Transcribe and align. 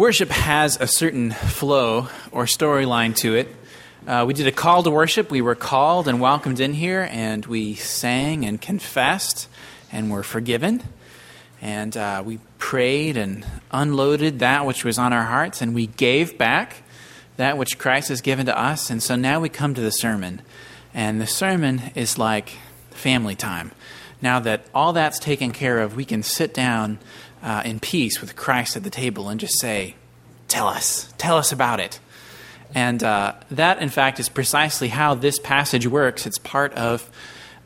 Worship 0.00 0.30
has 0.30 0.80
a 0.80 0.86
certain 0.86 1.30
flow 1.30 2.08
or 2.32 2.46
storyline 2.46 3.14
to 3.16 3.34
it. 3.34 3.54
Uh, 4.06 4.24
we 4.26 4.32
did 4.32 4.46
a 4.46 4.50
call 4.50 4.82
to 4.82 4.90
worship. 4.90 5.30
We 5.30 5.42
were 5.42 5.54
called 5.54 6.08
and 6.08 6.22
welcomed 6.22 6.58
in 6.58 6.72
here, 6.72 7.06
and 7.10 7.44
we 7.44 7.74
sang 7.74 8.46
and 8.46 8.58
confessed 8.58 9.46
and 9.92 10.10
were 10.10 10.22
forgiven. 10.22 10.82
And 11.60 11.94
uh, 11.98 12.22
we 12.24 12.38
prayed 12.56 13.18
and 13.18 13.44
unloaded 13.72 14.38
that 14.38 14.64
which 14.64 14.86
was 14.86 14.98
on 14.98 15.12
our 15.12 15.24
hearts, 15.24 15.60
and 15.60 15.74
we 15.74 15.88
gave 15.88 16.38
back 16.38 16.82
that 17.36 17.58
which 17.58 17.78
Christ 17.78 18.08
has 18.08 18.22
given 18.22 18.46
to 18.46 18.58
us. 18.58 18.88
And 18.88 19.02
so 19.02 19.16
now 19.16 19.38
we 19.38 19.50
come 19.50 19.74
to 19.74 19.82
the 19.82 19.92
sermon. 19.92 20.40
And 20.94 21.20
the 21.20 21.26
sermon 21.26 21.82
is 21.94 22.16
like 22.16 22.56
family 22.88 23.34
time. 23.34 23.70
Now 24.22 24.40
that 24.40 24.64
all 24.74 24.94
that's 24.94 25.18
taken 25.18 25.50
care 25.50 25.78
of, 25.78 25.94
we 25.94 26.06
can 26.06 26.22
sit 26.22 26.54
down 26.54 27.00
uh, 27.42 27.62
in 27.64 27.80
peace 27.80 28.20
with 28.20 28.36
Christ 28.36 28.76
at 28.76 28.82
the 28.82 28.90
table 28.90 29.28
and 29.28 29.40
just 29.40 29.58
say, 29.60 29.94
Tell 30.48 30.66
us, 30.66 31.12
tell 31.16 31.36
us 31.36 31.52
about 31.52 31.78
it. 31.78 32.00
And 32.74 33.02
uh, 33.02 33.34
that, 33.50 33.80
in 33.80 33.88
fact, 33.88 34.20
is 34.20 34.28
precisely 34.28 34.88
how 34.88 35.14
this 35.14 35.38
passage 35.38 35.86
works. 35.86 36.26
It's 36.26 36.38
part 36.38 36.72
of 36.74 37.08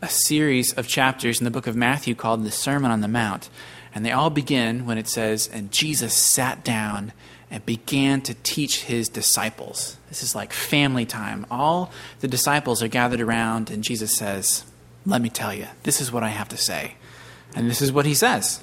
a 0.03 0.09
series 0.09 0.73
of 0.75 0.87
chapters 0.87 1.41
in 1.41 1.45
the 1.45 1.51
book 1.51 1.67
of 1.67 1.77
Matthew 1.77 2.15
called 2.15 2.45
the 2.45 2.51
Sermon 2.51 2.91
on 2.91 3.01
the 3.01 3.09
Mount. 3.09 3.49
And 3.95 4.05
they 4.05 4.13
all 4.13 4.31
begin 4.31 4.87
when 4.87 4.99
it 4.99 5.09
says, 5.09 5.49
And 5.53 5.71
Jesus 5.71 6.15
sat 6.15 6.65
down 6.65 7.13
and 7.51 7.65
began 7.65 8.21
to 8.23 8.35
teach 8.35 8.83
his 8.83 9.09
disciples. 9.09 9.97
This 10.09 10.23
is 10.23 10.35
like 10.35 10.53
family 10.53 11.07
time. 11.07 11.47
All 11.51 11.93
the 12.21 12.29
disciples 12.29 12.83
are 12.83 12.89
gathered 12.89 13.21
around, 13.21 13.71
and 13.71 13.85
Jesus 13.85 14.17
says, 14.17 14.65
Let 15.07 15.23
me 15.23 15.29
tell 15.29 15.55
you, 15.55 15.69
this 15.85 16.01
is 16.01 16.11
what 16.11 16.23
I 16.23 16.29
have 16.29 16.49
to 16.49 16.57
say. 16.57 16.95
And 17.55 17.71
this 17.71 17.81
is 17.81 17.93
what 17.93 18.07
he 18.07 18.15
says. 18.15 18.63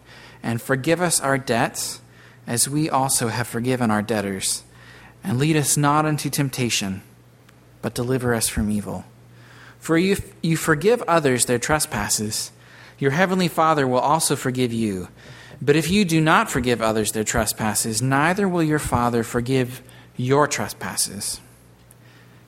and 0.43 0.61
forgive 0.61 1.01
us 1.01 1.19
our 1.19 1.37
debts, 1.37 2.01
as 2.47 2.69
we 2.69 2.89
also 2.89 3.27
have 3.27 3.47
forgiven 3.47 3.91
our 3.91 4.01
debtors. 4.01 4.63
And 5.23 5.37
lead 5.37 5.55
us 5.55 5.77
not 5.77 6.05
into 6.05 6.29
temptation, 6.29 7.03
but 7.81 7.93
deliver 7.93 8.33
us 8.33 8.49
from 8.49 8.71
evil. 8.71 9.05
For 9.79 9.97
if 9.97 10.33
you 10.41 10.57
forgive 10.57 11.01
others 11.03 11.45
their 11.45 11.59
trespasses, 11.59 12.51
your 12.97 13.11
heavenly 13.11 13.47
Father 13.47 13.87
will 13.87 13.99
also 13.99 14.35
forgive 14.35 14.71
you. 14.71 15.07
But 15.61 15.75
if 15.75 15.91
you 15.91 16.05
do 16.05 16.19
not 16.19 16.49
forgive 16.49 16.81
others 16.81 17.11
their 17.11 17.23
trespasses, 17.23 18.01
neither 18.01 18.47
will 18.47 18.63
your 18.63 18.79
Father 18.79 19.23
forgive 19.23 19.81
your 20.17 20.47
trespasses. 20.47 21.39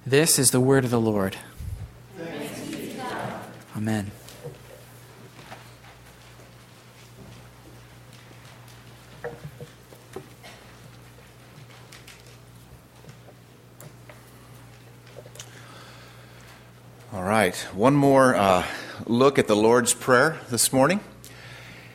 This 0.05 0.37
is 0.37 0.51
the 0.51 0.59
word 0.59 0.83
of 0.83 0.91
the 0.91 0.99
Lord. 0.99 1.37
Amen. 3.75 4.11
Right, 17.33 17.55
one 17.73 17.95
more 17.95 18.35
uh, 18.35 18.63
look 19.07 19.39
at 19.39 19.47
the 19.47 19.55
Lord's 19.55 19.91
Prayer 19.91 20.37
this 20.51 20.71
morning. 20.71 20.99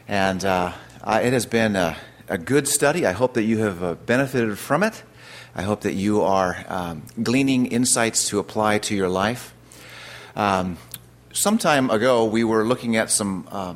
And 0.08 0.44
uh, 0.44 0.72
it 1.06 1.32
has 1.32 1.46
been 1.46 1.76
a, 1.76 1.96
a, 2.28 2.36
good 2.36 2.66
study. 2.66 3.06
I 3.06 3.12
hope 3.12 3.34
that 3.34 3.44
you 3.44 3.58
have 3.58 3.80
uh, 3.80 3.94
benefited 3.94 4.58
from 4.58 4.82
it. 4.82 5.00
I 5.54 5.62
hope 5.62 5.82
that 5.82 5.92
you 5.92 6.22
are 6.22 6.64
um, 6.66 7.04
gleaning 7.22 7.66
insights 7.66 8.28
to 8.30 8.40
apply 8.40 8.78
to 8.78 8.96
your 8.96 9.08
life. 9.08 9.54
Um, 10.34 10.76
some 11.32 11.56
time 11.56 11.88
ago, 11.88 12.24
we 12.24 12.42
were 12.42 12.64
looking 12.64 12.96
at 12.96 13.08
some 13.08 13.46
uh, 13.52 13.74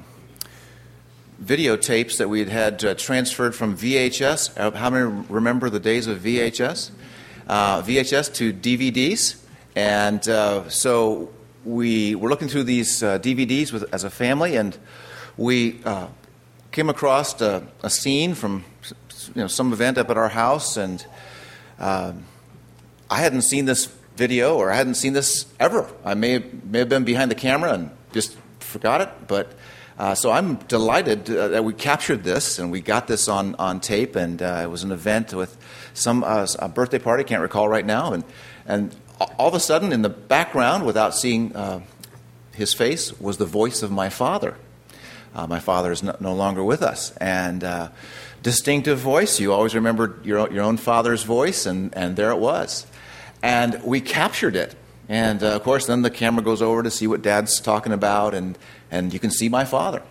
videotapes 1.41 2.17
that 2.17 2.29
we 2.29 2.41
had 2.41 2.49
had 2.49 2.85
uh, 2.85 2.95
transferred 2.97 3.55
from 3.55 3.77
VHS. 3.77 4.59
Uh, 4.59 4.73
how 4.73 4.91
many 4.91 5.05
remember 5.29 5.71
the 5.71 5.79
days 5.79 6.09
of 6.09 6.19
VHS? 6.19 6.91
VHS 7.47 8.35
to 8.35 8.53
DVDs. 8.53 9.39
And 9.77 10.29
uh, 10.29 10.69
so 10.69 11.31
we 11.65 12.15
were 12.15 12.29
looking 12.29 12.49
through 12.49 12.65
these 12.65 13.03
uh, 13.03 13.19
DVDs 13.19 13.73
with, 13.73 13.93
as 13.95 14.05
a 14.05 14.11
family, 14.11 14.57
and 14.57 14.77
we 15.37 15.81
uh, 15.85 16.09
came 16.71 16.89
across 16.89 17.41
a, 17.41 17.67
a, 17.83 17.91
scene 17.91 18.35
from 18.35 18.65
you 19.35 19.43
know, 19.43 19.47
some 19.47 19.73
event 19.73 19.99
up 19.99 20.11
at 20.11 20.17
our 20.17 20.29
house, 20.29 20.77
and 20.77 21.05
um, 21.79 22.25
I 23.11 23.19
hadn't 23.19 23.43
seen 23.43 23.65
this 23.65 23.87
video 24.17 24.57
or 24.57 24.71
I 24.71 24.77
hadn't 24.77 24.95
seen 24.97 25.13
this 25.13 25.47
ever. 25.59 25.89
I 26.05 26.15
may, 26.15 26.39
may 26.65 26.81
have 26.81 26.89
been 26.89 27.05
behind 27.05 27.31
the 27.31 27.37
camera 27.37 27.73
and 27.73 27.91
just 28.13 28.37
forgot 28.61 29.01
it, 29.01 29.09
but. 29.27 29.53
Uh, 29.99 30.15
so 30.15 30.31
I'm 30.31 30.57
delighted 30.57 31.31
uh, 31.31 31.49
that 31.49 31.65
we 31.65 31.75
captured 31.75 32.25
this 32.25 32.59
and 32.59 32.73
we 32.73 32.81
got 32.81 33.07
this 33.07 33.29
on, 33.29 33.55
on 33.57 33.79
tape, 33.79 34.17
and 34.17 34.41
uh, 34.41 34.61
it 34.63 34.67
was 34.67 34.85
an 34.85 34.91
event 34.91 35.35
with 35.35 35.57
some 35.93 36.25
uh, 36.25 36.47
a 36.59 36.69
birthday 36.69 36.99
party. 36.99 37.25
Can't 37.25 37.43
recall 37.43 37.69
right 37.69 37.85
now, 37.85 38.15
and 38.15 38.25
and 38.67 38.97
all 39.39 39.49
of 39.49 39.55
a 39.55 39.61
sudden, 39.61 39.93
in 39.93 40.03
the 40.03 40.09
background, 40.09 40.85
without 40.85 41.15
seeing 41.15 41.55
uh, 41.55 41.81
his 42.55 42.75
face, 42.75 43.19
was 43.21 43.39
the 43.39 43.47
voice 43.47 43.83
of 43.83 43.91
my 43.91 44.09
father. 44.09 44.57
Uh, 45.35 45.47
my 45.47 45.61
father 45.61 45.93
is 45.93 46.03
no, 46.03 46.17
no, 46.21 46.35
longer 46.35 46.63
with 46.63 46.83
us. 46.83 47.17
And 47.17 47.65
uh, 47.65 47.89
distinctive 48.43 48.99
voice, 48.99 49.41
you 49.41 49.53
always 49.53 49.75
remember 49.75 50.21
your, 50.25 50.51
your 50.53 50.63
own 50.63 50.77
father's 50.77 51.23
voice, 51.23 51.67
and, 51.67 51.95
and 51.97 52.17
there 52.17 52.31
it 52.31 52.39
was. 52.39 52.87
And 53.43 53.83
we 53.83 54.01
captured 54.01 54.57
it. 54.57 54.75
And 55.09 55.43
uh, 55.43 55.57
of 55.57 55.63
course, 55.63 55.87
then 55.87 56.03
the 56.03 56.11
camera 56.11 56.43
goes 56.43 56.63
over 56.63 56.83
to 56.83 56.91
see 56.91 57.07
what 57.07 57.23
dad's 57.23 57.61
talking 57.61 57.93
about, 57.93 58.35
and, 58.35 58.59
and 58.91 59.13
you 59.13 59.19
can 59.19 59.31
see 59.31 59.49
my 59.49 59.65
father. 59.65 60.03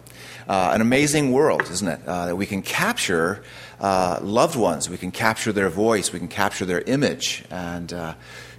Uh, 0.48 0.72
an 0.74 0.82
amazing 0.82 1.32
world, 1.32 1.64
isn't 1.70 1.88
it? 1.88 2.02
Uh, 2.06 2.26
that 2.28 2.36
we 2.36 2.46
can 2.46 2.62
capture 2.62 3.44
loved 3.80 4.56
ones, 4.56 4.90
we 4.90 4.98
can 4.98 5.12
capture 5.12 5.52
their 5.52 5.70
voice, 5.70 6.12
we 6.12 6.20
can 6.20 6.28
capture 6.28 6.66
their 6.66 6.82
image. 6.82 7.44
And 7.50 7.94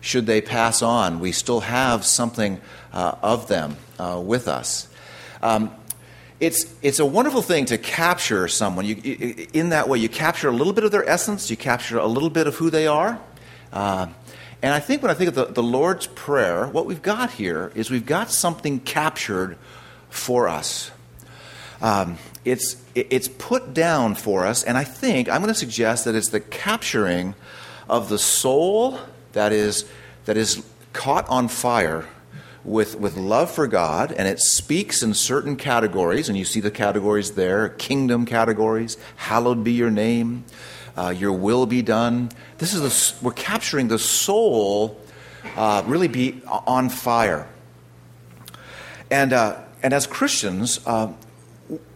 should 0.02 0.26
they 0.26 0.42
pass 0.42 0.82
on, 0.82 1.20
we 1.20 1.32
still 1.32 1.60
have 1.60 2.04
something 2.04 2.60
uh, 2.92 3.14
of 3.22 3.48
them 3.48 3.76
uh, 3.98 4.20
with 4.22 4.48
us. 4.48 4.88
Um, 5.40 5.70
it's, 6.40 6.74
it's 6.82 6.98
a 6.98 7.06
wonderful 7.06 7.40
thing 7.40 7.66
to 7.66 7.78
capture 7.78 8.48
someone. 8.48 8.84
You, 8.84 8.96
in 9.52 9.68
that 9.68 9.88
way, 9.88 10.00
you 10.00 10.08
capture 10.08 10.48
a 10.48 10.52
little 10.52 10.72
bit 10.72 10.82
of 10.82 10.90
their 10.90 11.08
essence, 11.08 11.50
you 11.50 11.56
capture 11.56 11.98
a 11.98 12.06
little 12.06 12.30
bit 12.30 12.48
of 12.48 12.56
who 12.56 12.68
they 12.68 12.88
are. 12.88 13.20
Uh, 13.72 14.08
and 14.60 14.74
I 14.74 14.80
think 14.80 15.02
when 15.02 15.10
I 15.12 15.14
think 15.14 15.28
of 15.28 15.34
the, 15.36 15.44
the 15.46 15.62
Lord's 15.62 16.08
Prayer, 16.08 16.66
what 16.66 16.84
we've 16.84 17.00
got 17.00 17.30
here 17.30 17.70
is 17.76 17.88
we've 17.88 18.04
got 18.04 18.28
something 18.28 18.80
captured 18.80 19.56
for 20.10 20.48
us. 20.48 20.90
Um, 21.80 22.18
it's, 22.44 22.76
it's 22.96 23.28
put 23.28 23.72
down 23.72 24.16
for 24.16 24.44
us, 24.44 24.64
and 24.64 24.76
I 24.76 24.82
think 24.82 25.28
I'm 25.28 25.42
going 25.42 25.54
to 25.54 25.58
suggest 25.58 26.06
that 26.06 26.16
it's 26.16 26.30
the 26.30 26.40
capturing 26.40 27.36
of 27.88 28.08
the 28.08 28.18
soul 28.18 28.98
that 29.32 29.52
is, 29.52 29.84
that 30.24 30.36
is 30.36 30.64
caught 30.92 31.28
on 31.28 31.48
fire 31.48 32.06
with, 32.64 32.94
with 32.94 33.16
love 33.16 33.50
for 33.50 33.66
God, 33.66 34.12
and 34.12 34.28
it 34.28 34.38
speaks 34.38 35.02
in 35.02 35.14
certain 35.14 35.56
categories, 35.56 36.28
and 36.28 36.38
you 36.38 36.44
see 36.44 36.60
the 36.60 36.70
categories 36.70 37.32
there 37.32 37.70
kingdom 37.70 38.24
categories, 38.24 38.96
hallowed 39.16 39.64
be 39.64 39.72
your 39.72 39.90
name, 39.90 40.44
uh, 40.96 41.14
your 41.16 41.32
will 41.32 41.66
be 41.66 41.82
done. 41.82 42.30
This 42.58 42.74
is 42.74 42.80
the, 42.80 43.24
we're 43.24 43.32
capturing 43.32 43.88
the 43.88 43.98
soul 43.98 45.00
uh, 45.56 45.82
really 45.86 46.08
be 46.08 46.40
on 46.46 46.88
fire. 46.88 47.48
And, 49.10 49.32
uh, 49.32 49.60
and 49.82 49.92
as 49.92 50.06
Christians, 50.06 50.80
uh, 50.86 51.12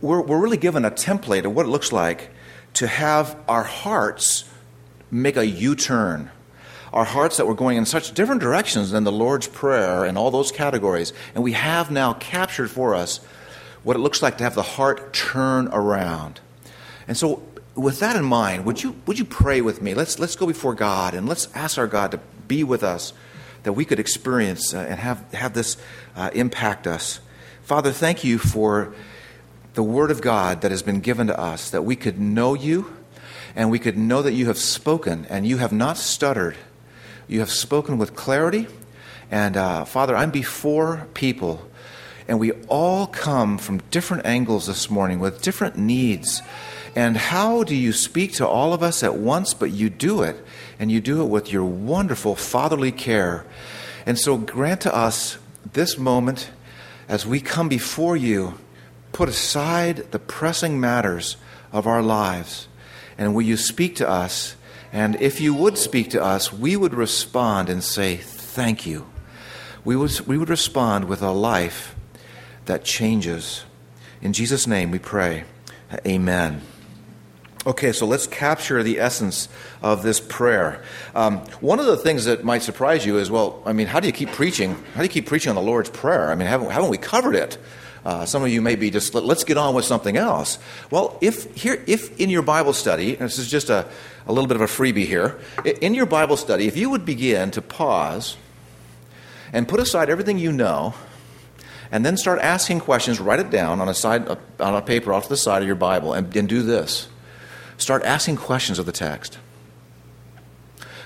we're, 0.01 0.21
we're 0.21 0.41
really 0.41 0.57
given 0.57 0.85
a 0.85 0.91
template 0.91 1.45
of 1.45 1.55
what 1.55 1.67
it 1.67 1.69
looks 1.69 1.93
like 1.93 2.31
to 2.75 2.87
have 2.87 3.37
our 3.49 3.63
hearts 3.63 4.45
make 5.11 5.37
a 5.37 5.47
U 5.47 5.75
turn. 5.75 6.31
Our 6.93 7.05
hearts 7.05 7.37
that 7.37 7.47
were 7.47 7.55
going 7.55 7.77
in 7.77 7.87
such 7.87 8.13
different 8.13 8.41
directions 8.41 8.91
than 8.91 9.05
the 9.05 9.13
Lord's 9.13 9.49
Prayer 9.49 10.05
and 10.05 10.17
all 10.17 10.31
those 10.31 10.53
categories. 10.53 11.13
And 11.35 11.43
we 11.43 11.53
have 11.53 11.91
now 11.91 12.15
captured 12.15 12.71
for 12.71 12.95
us 12.95 13.19
what 13.83 13.97
it 13.97 14.01
looks 14.01 14.23
like 14.23 14.39
to 14.39 14.45
have 14.45 14.55
the 14.55 14.63
heart 14.63 15.13
turn 15.13 15.69
around. 15.69 16.41
And 17.07 17.17
so, 17.17 17.43
with 17.75 18.01
that 18.01 18.17
in 18.17 18.25
mind, 18.25 18.65
would 18.65 18.83
you, 18.83 18.97
would 19.07 19.19
you 19.19 19.25
pray 19.25 19.61
with 19.61 19.83
me? 19.83 19.95
Let's, 19.95 20.19
let's 20.19 20.35
go 20.35 20.47
before 20.47 20.75
God 20.75 21.15
and 21.15 21.29
let's 21.29 21.49
ask 21.55 21.77
our 21.79 21.87
God 21.87 22.11
to 22.13 22.21
be 22.49 22.65
with 22.65 22.83
us, 22.83 23.13
that 23.65 23.75
we 23.75 23.85
could 23.85 24.01
experience 24.01 24.73
uh, 24.73 24.79
and 24.79 24.99
have, 24.99 25.33
have 25.35 25.53
this 25.53 25.77
uh, 26.15 26.31
impact 26.33 26.87
us. 26.87 27.21
Father, 27.63 27.93
thank 27.93 28.25
you 28.25 28.39
for 28.39 28.95
the 29.75 29.83
Word 29.83 30.11
of 30.11 30.23
God 30.23 30.63
that 30.63 30.71
has 30.71 30.83
been 30.83 31.01
given 31.01 31.27
to 31.27 31.39
us, 31.39 31.71
that 31.71 31.83
we 31.83 31.97
could 31.97 32.19
know 32.19 32.55
you 32.55 32.97
and 33.55 33.71
we 33.71 33.79
could 33.79 33.97
know 33.97 34.23
that 34.23 34.33
you 34.33 34.47
have 34.47 34.59
spoken 34.59 35.27
and 35.29 35.47
you 35.47 35.59
have 35.59 35.73
not 35.73 35.97
stuttered. 35.97 36.57
You 37.29 37.41
have 37.41 37.51
spoken 37.51 37.99
with 37.99 38.15
clarity. 38.15 38.67
And 39.31 39.57
uh, 39.57 39.85
Father, 39.85 40.15
I'm 40.15 40.31
before 40.31 41.09
people, 41.15 41.69
and 42.29 42.39
we 42.39 42.53
all 42.69 43.09
come 43.09 43.59
from 43.59 43.79
different 43.91 44.25
angles 44.25 44.67
this 44.67 44.89
morning 44.89 45.19
with 45.19 45.43
different 45.43 45.77
needs. 45.77 46.43
And 46.95 47.17
how 47.17 47.65
do 47.65 47.75
you 47.75 47.93
speak 47.93 48.35
to 48.35 48.47
all 48.47 48.73
of 48.73 48.83
us 48.83 49.03
at 49.03 49.17
once? 49.17 49.53
But 49.53 49.73
you 49.73 49.91
do 49.91 50.23
it, 50.23 50.37
and 50.79 50.93
you 50.93 51.01
do 51.01 51.23
it 51.23 51.27
with 51.27 51.53
your 51.53 51.65
wonderful 51.65 52.37
fatherly 52.37 52.93
care. 52.93 53.45
And 54.07 54.17
so 54.17 54.39
grant 54.39 54.83
to 54.83 54.95
us 54.95 55.39
this 55.73 55.99
moment 55.99 56.51
as 57.09 57.27
we 57.27 57.41
come 57.41 57.69
before 57.69 58.17
you 58.17 58.55
put 59.11 59.29
aside 59.29 60.13
the 60.13 60.19
pressing 60.21 60.79
matters 60.79 61.37
of 61.73 61.87
our 61.87 62.03
lives. 62.03 62.69
And 63.19 63.35
will 63.35 63.43
you 63.43 63.57
speak 63.57 63.97
to 63.97 64.09
us? 64.09 64.55
And 64.97 65.21
if 65.21 65.43
you 65.43 65.53
would 65.53 65.77
speak 65.77 66.09
to 66.13 66.25
us, 66.25 66.51
we 66.51 66.75
would 66.75 66.95
respond 66.95 67.69
and 67.69 67.85
say, 67.85 68.17
Thank 68.17 68.87
you. 68.87 69.07
We 69.85 69.95
would, 69.95 70.21
we 70.21 70.39
would 70.39 70.49
respond 70.49 71.05
with 71.05 71.21
a 71.21 71.33
life 71.33 71.95
that 72.65 72.83
changes. 72.83 73.67
In 74.23 74.33
Jesus' 74.33 74.67
name 74.67 74.91
we 74.91 74.99
pray. 74.99 75.45
Amen. 76.07 76.63
Okay, 77.67 77.93
so 77.93 78.07
let's 78.07 78.27
capture 78.27 78.83
the 78.83 78.99
essence 78.99 79.51
of 79.83 80.03
this 80.03 80.19
prayer. 80.19 80.83
Um, 81.15 81.41
one 81.61 81.79
of 81.79 81.85
the 81.85 81.99
things 81.99 82.25
that 82.25 82.43
might 82.43 82.63
surprise 82.63 83.05
you 83.05 83.19
is 83.19 83.31
well, 83.31 83.63
I 83.67 83.75
mean, 83.75 83.89
how 83.89 84.01
do 84.01 84.07
you 84.07 84.15
keep 84.15 84.31
preaching? 84.31 84.83
How 84.95 85.01
do 85.01 85.03
you 85.03 85.11
keep 85.11 85.27
preaching 85.27 85.51
on 85.51 85.57
the 85.57 85.61
Lord's 85.61 85.91
Prayer? 85.91 86.31
I 86.31 86.35
mean, 86.37 86.49
haven't, 86.49 86.71
haven't 86.71 86.89
we 86.89 86.97
covered 86.97 87.35
it? 87.35 87.59
Uh, 88.07 88.25
some 88.25 88.45
of 88.45 88.49
you 88.49 88.63
may 88.63 88.77
be 88.77 88.89
just 88.89 89.13
let, 89.17 89.25
us 89.25 89.43
get 89.43 89.57
on 89.57 89.75
with 89.75 89.85
something 89.85 90.17
else. 90.17 90.61
Well, 90.93 91.19
if 91.21 91.53
here, 91.57 91.83
if 91.89 92.21
in 92.21 92.31
your 92.31 92.43
Bible 92.43 92.73
study, 92.73 93.17
this 93.17 93.37
is 93.37 93.51
just 93.51 93.69
a, 93.69 93.85
a 94.29 94.33
little 94.33 94.47
bit 94.47 94.55
of 94.55 94.61
a 94.61 94.67
freebie 94.67 95.07
here. 95.07 95.41
In 95.81 95.93
your 95.93 96.07
Bible 96.07 96.37
study, 96.37 96.69
if 96.69 96.77
you 96.77 96.89
would 96.89 97.05
begin 97.05 97.51
to 97.51 97.61
pause 97.61 98.37
and 99.53 99.67
put 99.67 99.81
aside 99.81 100.09
everything 100.09 100.39
you 100.39 100.53
know, 100.53 100.95
and 101.91 102.07
then 102.07 102.17
start 102.17 102.39
asking 102.39 102.79
questions, 102.79 103.19
write 103.19 103.41
it 103.41 103.51
down 103.51 103.81
on 103.81 103.89
a 103.89 103.95
side 103.95 104.29
on 104.61 104.75
a 104.77 104.83
paper 104.83 105.13
off 105.13 105.25
to 105.25 105.31
the 105.31 105.37
side 105.37 105.63
of 105.63 105.67
your 105.67 105.75
Bible, 105.75 106.13
and, 106.13 106.35
and 106.37 106.49
do 106.49 106.63
this. 106.63 107.09
Start 107.77 108.05
asking 108.05 108.37
questions 108.37 108.79
of 108.79 108.87
the 108.87 108.93
text. 108.93 109.37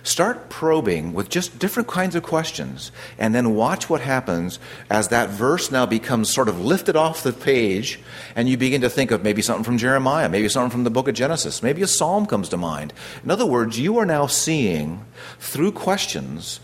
Start 0.02 0.49
probing 0.49 1.12
with 1.12 1.29
just 1.29 1.58
different 1.58 1.88
kinds 1.88 2.14
of 2.14 2.23
questions 2.23 2.91
and 3.19 3.35
then 3.35 3.55
watch 3.55 3.91
what 3.91 4.00
happens 4.00 4.58
as 4.88 5.08
that 5.08 5.29
verse 5.29 5.70
now 5.70 5.87
becomes 5.87 6.32
sort 6.32 6.49
of 6.49 6.61
lifted 6.61 6.97
off 6.97 7.23
the 7.23 7.32
page 7.32 8.00
and 8.35 8.49
you 8.49 8.56
begin 8.56 8.81
to 8.81 8.91
think 8.91 9.11
of 9.11 9.23
maybe 9.23 9.43
something 9.43 9.64
from 9.64 9.79
Jeremiah, 9.79 10.29
maybe 10.29 10.49
something 10.49 10.70
from 10.70 10.85
the 10.85 10.91
book 10.91 11.08
of 11.08 11.14
Genesis, 11.14 11.62
maybe 11.62 11.82
a 11.82 11.87
psalm 11.87 12.26
comes 12.26 12.49
to 12.49 12.56
mind. 12.56 12.93
In 13.23 13.31
other 13.31 13.47
words, 13.47 13.79
you 13.79 13.99
are 13.99 14.06
now 14.06 14.26
seeing 14.26 15.05
through 15.38 15.73
questions 15.73 16.61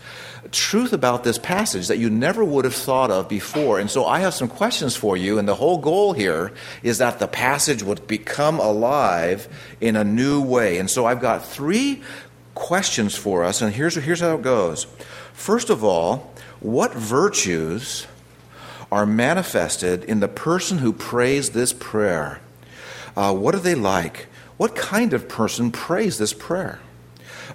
truth 0.51 0.93
about 0.93 1.23
this 1.23 1.37
passage 1.37 1.87
that 1.87 1.97
you 1.97 2.09
never 2.09 2.43
would 2.43 2.65
have 2.65 2.73
thought 2.73 3.11
of 3.11 3.27
before. 3.27 3.79
And 3.79 3.89
so 3.89 4.05
I 4.05 4.19
have 4.19 4.33
some 4.33 4.47
questions 4.47 4.95
for 4.95 5.17
you, 5.17 5.37
and 5.39 5.47
the 5.47 5.55
whole 5.55 5.77
goal 5.77 6.13
here 6.13 6.51
is 6.83 6.99
that 6.99 7.19
the 7.19 7.27
passage 7.27 7.83
would 7.83 8.07
become 8.07 8.59
alive 8.59 9.47
in 9.81 9.95
a 9.95 10.03
new 10.03 10.41
way. 10.41 10.77
And 10.77 10.89
so 10.89 11.05
I've 11.05 11.21
got 11.21 11.45
three 11.45 12.01
questions 12.57 13.15
for 13.15 13.43
us, 13.43 13.61
and 13.61 13.73
here's, 13.73 13.95
here's 13.95 14.19
how 14.19 14.35
it 14.35 14.41
goes. 14.41 14.85
First 15.31 15.69
of 15.69 15.83
all, 15.83 16.33
what 16.59 16.93
virtues 16.93 18.07
are 18.91 19.05
manifested 19.05 20.03
in 20.03 20.19
the 20.19 20.27
person 20.27 20.79
who 20.79 20.91
prays 20.91 21.51
this 21.51 21.71
prayer? 21.71 22.41
Uh, 23.15 23.33
what 23.33 23.53
are 23.53 23.59
they 23.59 23.75
like? 23.75 24.27
What 24.57 24.75
kind 24.75 25.13
of 25.13 25.29
person 25.29 25.71
prays 25.71 26.17
this 26.17 26.33
prayer? 26.33 26.79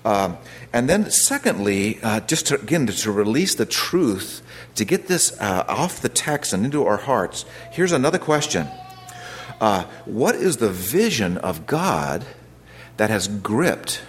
Uh, 0.04 0.36
and 0.72 0.88
then, 0.88 1.10
secondly, 1.10 1.98
uh, 2.02 2.20
just 2.20 2.46
to, 2.46 2.60
again, 2.60 2.86
to, 2.86 2.92
to, 2.92 3.12
release 3.12 3.56
the 3.56 3.66
truth, 3.66 4.40
to 4.76 4.84
get 4.84 5.08
this 5.08 5.38
uh, 5.40 5.64
off 5.68 6.00
the 6.00 6.08
text 6.08 6.52
and 6.52 6.64
into 6.64 6.84
our 6.84 6.96
hearts, 6.96 7.44
here's 7.72 7.92
another 7.92 8.18
question 8.18 8.68
uh, 9.60 9.84
What 10.04 10.36
is 10.36 10.58
the 10.58 10.70
vision 10.70 11.38
of 11.38 11.66
God 11.66 12.24
that 12.96 13.10
has 13.10 13.26
gripped 13.26 14.02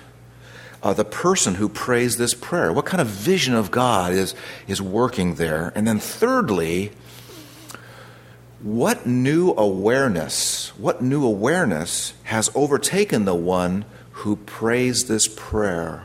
uh, 0.84 0.94
the 0.94 1.06
person 1.06 1.56
who 1.56 1.70
prays 1.70 2.18
this 2.18 2.34
prayer? 2.34 2.72
What 2.72 2.86
kind 2.86 3.02
of 3.02 3.08
vision 3.08 3.56
of 3.56 3.72
God 3.72 4.14
is, 4.14 4.36
is 4.68 4.82
working 4.82 5.36
there? 5.36 5.72
And 5.76 5.88
then, 5.88 5.98
thirdly, 5.98 6.92
what 8.62 9.08
new 9.08 9.54
awareness, 9.58 10.78
what 10.78 11.02
new 11.02 11.26
awareness 11.26 12.14
has 12.24 12.52
overtaken 12.54 13.26
the 13.26 13.34
one 13.34 13.86
who 14.12 14.36
prays 14.36 15.06
this 15.08 15.28
prayer? 15.28 16.04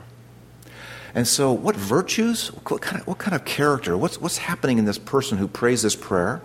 And 1.14 1.26
so, 1.26 1.52
what 1.52 1.75
virtues, 1.75 2.48
what 2.48 2.80
kind 2.80 3.00
of, 3.00 3.06
what 3.08 3.19
kind 3.19 3.34
of 3.34 3.44
character, 3.44 3.96
what's, 3.96 4.20
what's 4.20 4.38
happening 4.38 4.78
in 4.78 4.84
this 4.84 4.98
person 4.98 5.38
who 5.38 5.48
prays 5.48 5.82
this 5.82 5.96
prayer? 5.96 6.40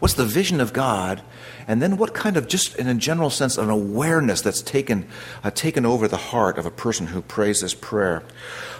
What's 0.00 0.14
the 0.14 0.24
vision 0.24 0.60
of 0.60 0.72
God? 0.72 1.22
And 1.68 1.82
then 1.82 1.98
what 1.98 2.14
kind 2.14 2.38
of, 2.38 2.48
just 2.48 2.76
in 2.76 2.88
a 2.88 2.94
general 2.94 3.28
sense, 3.28 3.58
an 3.58 3.68
awareness 3.68 4.40
that's 4.40 4.62
taken, 4.62 5.06
uh, 5.44 5.50
taken 5.50 5.84
over 5.84 6.08
the 6.08 6.16
heart 6.16 6.56
of 6.56 6.64
a 6.64 6.70
person 6.70 7.08
who 7.08 7.20
prays 7.20 7.60
this 7.60 7.74
prayer? 7.74 8.22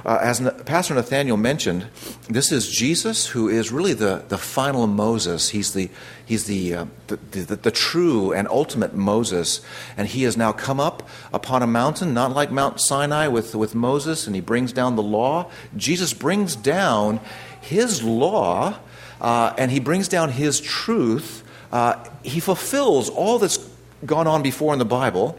Uh, 0.06 0.19
as 0.23 0.40
Pastor 0.64 0.94
Nathaniel 0.94 1.37
mentioned, 1.37 1.87
this 2.31 2.50
is 2.50 2.67
Jesus 2.67 3.26
who 3.26 3.46
is 3.46 3.70
really 3.70 3.93
the, 3.93 4.25
the 4.29 4.38
final 4.38 4.87
Moses. 4.87 5.50
He's, 5.50 5.75
the, 5.75 5.90
he's 6.25 6.46
the, 6.46 6.75
uh, 6.75 6.87
the, 7.08 7.17
the, 7.17 7.56
the 7.56 7.70
true 7.70 8.32
and 8.32 8.49
ultimate 8.49 8.94
Moses. 8.94 9.61
And 9.99 10.08
he 10.08 10.23
has 10.23 10.38
now 10.38 10.52
come 10.52 10.81
up 10.81 11.06
upon 11.31 11.62
a 11.62 11.67
mountain, 11.67 12.14
not 12.14 12.32
like 12.32 12.50
Mount 12.50 12.81
Sinai 12.81 13.27
with, 13.29 13.55
with 13.55 13.74
Moses, 13.74 14.27
and 14.27 14.34
he 14.34 14.41
brings 14.41 14.72
down 14.72 14.96
the 14.96 15.03
law. 15.03 15.51
Jesus 15.77 16.15
brings 16.15 16.56
down 16.56 17.20
his 17.60 18.03
law 18.03 18.79
uh, 19.20 19.53
and 19.58 19.70
he 19.70 19.79
brings 19.79 20.08
down 20.08 20.31
his 20.31 20.58
truth. 20.58 21.44
Uh, 21.72 22.03
he 22.22 22.41
fulfills 22.41 23.08
all 23.08 23.39
that's 23.39 23.58
gone 24.05 24.27
on 24.27 24.43
before 24.43 24.72
in 24.72 24.79
the 24.79 24.84
Bible, 24.84 25.39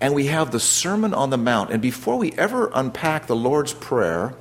and 0.00 0.14
we 0.14 0.26
have 0.26 0.50
the 0.50 0.60
Sermon 0.60 1.14
on 1.14 1.30
the 1.30 1.38
Mount. 1.38 1.70
And 1.70 1.82
before 1.82 2.16
we 2.16 2.32
ever 2.32 2.70
unpack 2.74 3.26
the 3.26 3.36
Lord's 3.36 3.74
Prayer, 3.74 4.34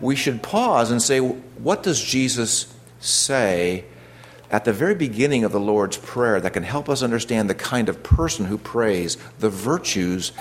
we 0.00 0.16
should 0.16 0.42
pause 0.42 0.90
and 0.90 1.02
say, 1.02 1.20
what 1.20 1.82
does 1.82 2.02
Jesus 2.02 2.74
say 3.00 3.84
at 4.50 4.64
the 4.64 4.72
very 4.72 4.94
beginning 4.94 5.44
of 5.44 5.52
the 5.52 5.60
Lord's 5.60 5.96
Prayer 5.96 6.40
that 6.40 6.52
can 6.52 6.62
help 6.62 6.88
us 6.88 7.02
understand 7.02 7.48
the 7.48 7.54
kind 7.54 7.88
of 7.88 8.02
person 8.02 8.46
who 8.46 8.58
prays, 8.58 9.16
the 9.38 9.50
virtues 9.50 10.32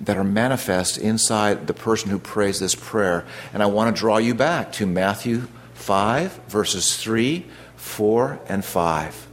that 0.00 0.16
are 0.16 0.24
manifest 0.24 0.98
inside 0.98 1.66
the 1.66 1.74
person 1.74 2.10
who 2.10 2.18
prays 2.18 2.60
this 2.60 2.74
prayer? 2.74 3.24
And 3.52 3.62
I 3.62 3.66
want 3.66 3.94
to 3.94 3.98
draw 3.98 4.18
you 4.18 4.34
back 4.34 4.72
to 4.72 4.86
Matthew 4.86 5.48
5, 5.74 6.32
verses 6.48 6.96
3, 6.96 7.46
4, 7.76 8.40
and 8.48 8.64
5. 8.64 9.28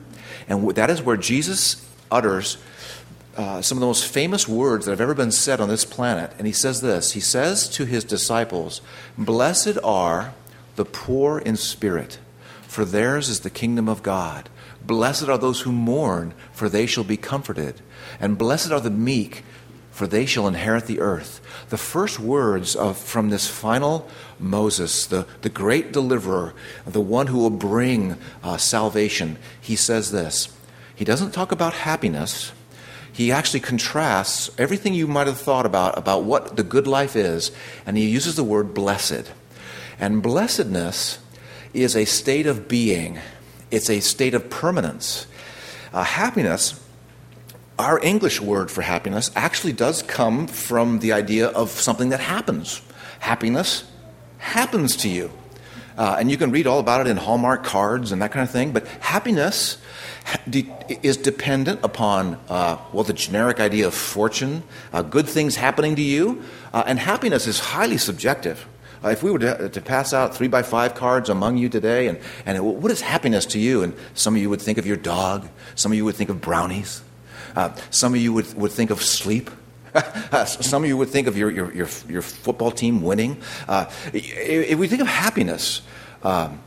And 0.50 0.70
that 0.72 0.90
is 0.90 1.02
where 1.02 1.18
Jesus 1.18 1.88
utters 2.12 2.58
uh, 3.38 3.62
some 3.62 3.78
of 3.78 3.80
the 3.80 3.86
most 3.86 4.06
famous 4.06 4.50
words 4.50 4.86
that 4.86 4.92
have 4.92 5.00
ever 5.00 5.14
been 5.14 5.32
said 5.32 5.62
on 5.62 5.70
this 5.70 5.86
planet. 5.86 6.34
And 6.38 6.46
he 6.46 6.52
says 6.52 6.82
this 6.82 7.14
He 7.14 7.22
says 7.22 7.70
to 7.70 7.86
his 7.86 8.04
disciples, 8.04 8.82
Blessed 9.18 9.78
are 9.82 10.34
the 10.76 10.84
poor 10.84 11.40
in 11.40 11.56
spirit, 11.56 12.20
for 12.64 12.84
theirs 12.84 13.30
is 13.30 13.40
the 13.40 13.50
kingdom 13.50 13.88
of 13.88 14.04
God. 14.04 14.50
Blessed 14.86 15.30
are 15.30 15.38
those 15.38 15.62
who 15.62 15.72
mourn, 15.72 16.34
for 16.52 16.68
they 16.68 16.86
shall 16.86 17.04
be 17.04 17.18
comforted. 17.18 17.82
And 18.20 18.38
blessed 18.38 18.72
are 18.72 18.82
the 18.82 18.90
meek, 18.90 19.44
for 19.92 20.08
they 20.08 20.26
shall 20.26 20.48
inherit 20.48 20.86
the 20.86 21.00
earth. 21.00 21.42
The 21.70 21.78
first 21.78 22.20
words 22.20 22.76
of, 22.76 22.98
from 22.98 23.30
this 23.30 23.48
final 23.48 24.08
Moses, 24.40 25.06
the, 25.06 25.26
the 25.42 25.50
great 25.50 25.92
deliverer, 25.92 26.54
the 26.86 27.02
one 27.02 27.28
who 27.28 27.38
will 27.38 27.50
bring 27.50 28.18
uh, 28.44 28.58
salvation, 28.58 29.38
he 29.60 29.76
says 29.76 30.12
this. 30.12 30.56
He 30.96 31.06
doesn't 31.06 31.32
talk 31.32 31.52
about 31.52 31.74
happiness. 31.74 32.52
He 33.12 33.32
actually 33.32 33.60
contrasts 33.60 34.50
everything 34.58 34.94
you 34.94 35.08
might 35.08 35.28
have 35.28 35.38
thought 35.38 35.66
about, 35.66 35.98
about 35.98 36.24
what 36.24 36.56
the 36.56 36.64
good 36.64 36.88
life 36.88 37.16
is, 37.16 37.52
and 37.86 37.98
he 37.98 38.08
uses 38.08 38.36
the 38.36 38.44
word 38.44 38.74
blessed. 38.74 39.32
And 40.00 40.24
blessedness 40.24 41.20
is 41.74 41.96
a 41.96 42.06
state 42.06 42.48
of 42.48 42.68
being, 42.68 43.20
it's 43.72 43.90
a 43.90 44.00
state 44.00 44.34
of 44.34 44.50
permanence. 44.50 45.28
Uh, 45.92 46.04
happiness 46.04 46.82
our 47.80 48.00
English 48.04 48.42
word 48.42 48.70
for 48.70 48.82
happiness 48.82 49.32
actually 49.36 49.74
does 49.74 50.04
come 50.04 50.48
from 50.48 51.00
the 51.00 51.14
idea 51.14 51.48
of 51.48 51.72
something 51.72 52.10
that 52.10 52.20
happens. 52.20 52.82
Happiness 53.20 53.90
happens 54.38 54.98
to 54.98 55.10
you. 55.10 55.32
Uh, 55.98 56.18
and 56.20 56.30
you 56.30 56.38
can 56.38 56.52
read 56.52 56.68
all 56.68 56.80
about 56.80 57.06
it 57.06 57.10
in 57.10 57.18
Hallmark 57.18 57.64
cards 57.64 58.12
and 58.12 58.22
that 58.22 58.32
kind 58.32 58.44
of 58.44 58.52
thing. 58.52 58.72
But 58.72 58.86
happiness 59.00 59.78
is 61.04 61.18
dependent 61.18 61.80
upon, 61.84 62.40
uh, 62.50 62.78
well, 62.94 63.04
the 63.04 63.14
generic 63.14 63.60
idea 63.60 63.88
of 63.88 63.94
fortune, 63.94 64.64
uh, 64.94 65.02
good 65.02 65.28
things 65.28 65.56
happening 65.56 65.96
to 65.96 66.02
you. 66.02 66.44
Uh, 66.74 66.84
and 66.86 67.00
happiness 67.00 67.48
is 67.48 67.60
highly 67.60 67.98
subjective. 67.98 68.66
Uh, 69.04 69.10
if 69.10 69.24
we 69.24 69.32
were 69.32 69.40
to, 69.40 69.70
to, 69.70 69.82
pass 69.82 70.14
out 70.14 70.36
three 70.36 70.50
by 70.50 70.62
five 70.62 70.94
cards 70.96 71.30
among 71.30 71.56
you 71.58 71.70
today, 71.70 72.08
and, 72.08 72.20
and 72.46 72.58
it, 72.58 72.64
what 72.64 72.92
is 72.92 73.00
happiness 73.00 73.46
to 73.46 73.60
you? 73.60 73.82
And 73.82 73.94
some 74.14 74.36
of 74.36 74.42
you 74.42 74.50
would 74.50 74.62
think 74.62 74.78
of 74.78 74.86
your 74.86 74.98
dog, 74.98 75.48
some 75.76 75.94
of 75.94 75.98
you 75.98 76.04
would 76.04 76.16
think 76.16 76.30
of 76.30 76.42
brownies, 76.42 77.02
uh, 77.56 77.74
some 77.90 78.14
of 78.14 78.20
you 78.20 78.34
would, 78.34 78.54
would 78.56 78.72
think 78.72 78.90
of 78.90 79.02
sleep. 79.02 79.50
some 80.46 80.84
of 80.84 80.90
you 80.90 80.98
would 80.98 81.10
think 81.10 81.28
of 81.28 81.38
your, 81.38 81.50
your, 81.50 81.74
your, 81.74 81.88
your 82.08 82.22
football 82.22 82.72
team 82.72 83.02
winning. 83.02 83.42
Uh, 83.68 83.86
if 84.14 84.78
we 84.78 84.88
think 84.88 85.02
of 85.02 85.08
happiness, 85.08 85.82
um, 86.24 86.62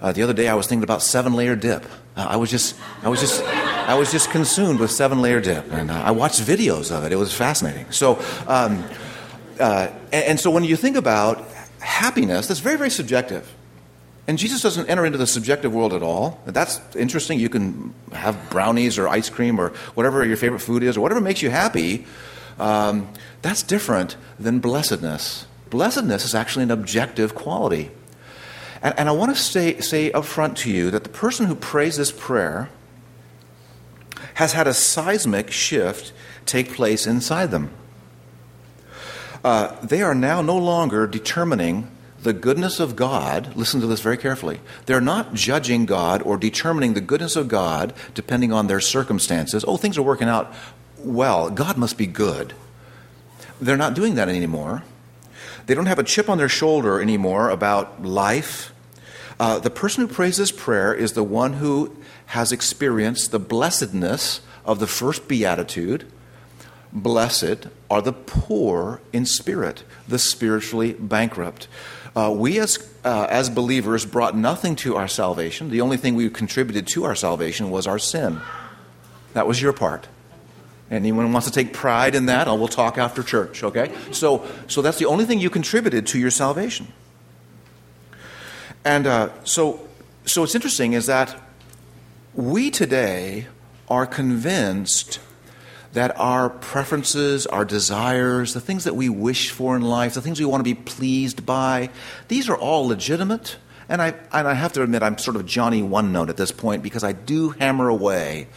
uh, 0.00 0.12
the 0.12 0.22
other 0.22 0.32
day 0.32 0.48
I 0.48 0.54
was 0.54 0.66
thinking 0.66 0.84
about 0.84 1.02
seven 1.02 1.34
layer 1.34 1.56
dip. 1.56 1.84
Uh, 2.16 2.26
I 2.30 2.36
was 2.36 2.50
just, 2.50 2.76
I 3.02 3.08
was 3.08 3.20
just, 3.20 3.42
I 3.42 3.94
was 3.94 4.10
just 4.10 4.30
consumed 4.30 4.80
with 4.80 4.90
seven 4.90 5.20
layer 5.20 5.40
dip, 5.40 5.70
and 5.72 5.90
uh, 5.90 6.02
I 6.02 6.10
watched 6.10 6.40
videos 6.40 6.96
of 6.96 7.04
it. 7.04 7.12
It 7.12 7.16
was 7.16 7.32
fascinating. 7.32 7.90
So, 7.90 8.16
um, 8.46 8.84
uh, 9.60 9.88
and, 10.12 10.24
and 10.24 10.40
so 10.40 10.50
when 10.50 10.64
you 10.64 10.76
think 10.76 10.96
about 10.96 11.46
happiness, 11.80 12.48
that's 12.48 12.60
very, 12.60 12.76
very 12.76 12.90
subjective. 12.90 13.52
And 14.28 14.38
Jesus 14.38 14.60
doesn't 14.60 14.88
enter 14.88 15.06
into 15.06 15.18
the 15.18 15.26
subjective 15.26 15.72
world 15.72 15.92
at 15.92 16.02
all. 16.02 16.40
That's 16.46 16.80
interesting. 16.96 17.38
You 17.38 17.48
can 17.48 17.94
have 18.12 18.50
brownies 18.50 18.98
or 18.98 19.08
ice 19.08 19.30
cream 19.30 19.60
or 19.60 19.68
whatever 19.94 20.24
your 20.24 20.36
favorite 20.36 20.60
food 20.60 20.82
is 20.82 20.96
or 20.96 21.00
whatever 21.00 21.20
makes 21.20 21.42
you 21.42 21.50
happy. 21.50 22.06
Um, 22.58 23.08
that's 23.42 23.62
different 23.62 24.16
than 24.38 24.58
blessedness. 24.58 25.46
Blessedness 25.70 26.24
is 26.24 26.34
actually 26.34 26.64
an 26.64 26.70
objective 26.70 27.34
quality. 27.34 27.90
And, 28.82 28.98
and 28.98 29.08
I 29.08 29.12
want 29.12 29.34
to 29.34 29.40
say, 29.40 29.78
say 29.80 30.10
up 30.10 30.24
front 30.24 30.56
to 30.58 30.70
you 30.70 30.90
that 30.90 31.04
the 31.04 31.10
person 31.10 31.46
who 31.46 31.54
prays 31.54 31.96
this 31.96 32.10
prayer 32.10 32.68
has 34.34 34.52
had 34.54 34.66
a 34.66 34.74
seismic 34.74 35.50
shift 35.50 36.12
take 36.46 36.72
place 36.72 37.06
inside 37.06 37.50
them. 37.50 37.70
Uh, 39.44 39.76
they 39.84 40.02
are 40.02 40.14
now 40.14 40.42
no 40.42 40.58
longer 40.58 41.06
determining 41.06 41.88
the 42.22 42.32
goodness 42.32 42.80
of 42.80 42.96
God. 42.96 43.54
Listen 43.56 43.80
to 43.80 43.86
this 43.86 44.00
very 44.00 44.16
carefully. 44.16 44.60
They're 44.86 45.00
not 45.00 45.34
judging 45.34 45.86
God 45.86 46.22
or 46.22 46.36
determining 46.36 46.94
the 46.94 47.00
goodness 47.00 47.36
of 47.36 47.48
God 47.48 47.92
depending 48.14 48.52
on 48.52 48.66
their 48.66 48.80
circumstances. 48.80 49.64
Oh, 49.66 49.76
things 49.76 49.98
are 49.98 50.02
working 50.02 50.28
out 50.28 50.52
well. 50.98 51.50
God 51.50 51.76
must 51.76 51.98
be 51.98 52.06
good. 52.06 52.54
They're 53.60 53.76
not 53.76 53.94
doing 53.94 54.14
that 54.16 54.28
anymore. 54.28 54.82
They 55.66 55.74
don't 55.74 55.86
have 55.86 55.98
a 55.98 56.04
chip 56.04 56.28
on 56.28 56.38
their 56.38 56.48
shoulder 56.48 57.00
anymore 57.00 57.50
about 57.50 58.04
life. 58.04 58.72
Uh, 59.38 59.58
the 59.58 59.70
person 59.70 60.06
who 60.06 60.12
prays 60.12 60.36
this 60.36 60.52
prayer 60.52 60.94
is 60.94 61.12
the 61.12 61.24
one 61.24 61.54
who 61.54 61.96
has 62.26 62.52
experienced 62.52 63.30
the 63.30 63.38
blessedness 63.38 64.40
of 64.64 64.78
the 64.78 64.86
first 64.86 65.28
beatitude. 65.28 66.06
Blessed 66.96 67.68
are 67.90 68.00
the 68.00 68.14
poor 68.14 69.02
in 69.12 69.26
spirit, 69.26 69.84
the 70.08 70.18
spiritually 70.18 70.94
bankrupt. 70.94 71.68
Uh, 72.16 72.32
we, 72.34 72.58
as, 72.58 72.78
uh, 73.04 73.26
as 73.28 73.50
believers, 73.50 74.06
brought 74.06 74.34
nothing 74.34 74.74
to 74.76 74.96
our 74.96 75.06
salvation. 75.06 75.68
The 75.68 75.82
only 75.82 75.98
thing 75.98 76.14
we 76.14 76.30
contributed 76.30 76.86
to 76.88 77.04
our 77.04 77.14
salvation 77.14 77.70
was 77.70 77.86
our 77.86 77.98
sin. 77.98 78.40
That 79.34 79.46
was 79.46 79.60
your 79.60 79.74
part. 79.74 80.08
Anyone 80.90 81.30
wants 81.34 81.46
to 81.46 81.52
take 81.52 81.74
pride 81.74 82.14
in 82.14 82.26
that? 82.26 82.46
we'll 82.46 82.66
talk 82.66 82.96
after 82.96 83.22
church, 83.22 83.62
okay? 83.62 83.92
So, 84.12 84.46
so 84.66 84.80
that's 84.80 84.98
the 84.98 85.04
only 85.04 85.26
thing 85.26 85.38
you 85.38 85.50
contributed 85.50 86.06
to 86.08 86.18
your 86.18 86.30
salvation. 86.30 86.88
And 88.86 89.06
uh, 89.06 89.30
so, 89.44 89.86
so 90.24 90.40
what's 90.40 90.54
interesting 90.54 90.94
is 90.94 91.04
that 91.06 91.38
we 92.32 92.70
today 92.70 93.48
are 93.88 94.06
convinced 94.06 95.20
that 95.92 96.18
our 96.18 96.50
preferences, 96.50 97.46
our 97.46 97.64
desires, 97.64 98.54
the 98.54 98.60
things 98.60 98.84
that 98.84 98.94
we 98.94 99.08
wish 99.08 99.50
for 99.50 99.76
in 99.76 99.82
life, 99.82 100.14
the 100.14 100.20
things 100.20 100.38
we 100.38 100.46
want 100.46 100.60
to 100.60 100.64
be 100.64 100.74
pleased 100.74 101.46
by, 101.46 101.90
these 102.28 102.48
are 102.48 102.56
all 102.56 102.86
legitimate. 102.86 103.56
And 103.88 104.02
I, 104.02 104.14
and 104.32 104.48
I 104.48 104.54
have 104.54 104.72
to 104.74 104.82
admit, 104.82 105.02
I'm 105.02 105.18
sort 105.18 105.36
of 105.36 105.46
Johnny 105.46 105.82
One 105.82 106.12
Note 106.12 106.28
at 106.28 106.36
this 106.36 106.50
point 106.50 106.82
because 106.82 107.04
I 107.04 107.12
do 107.12 107.50
hammer 107.50 107.88
away 107.88 108.48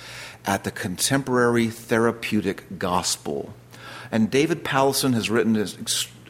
at 0.45 0.63
the 0.63 0.71
contemporary 0.71 1.67
therapeutic 1.67 2.79
gospel. 2.79 3.53
And 4.11 4.31
David 4.31 4.63
Powlison 4.63 5.13
has 5.13 5.29
written 5.29 5.55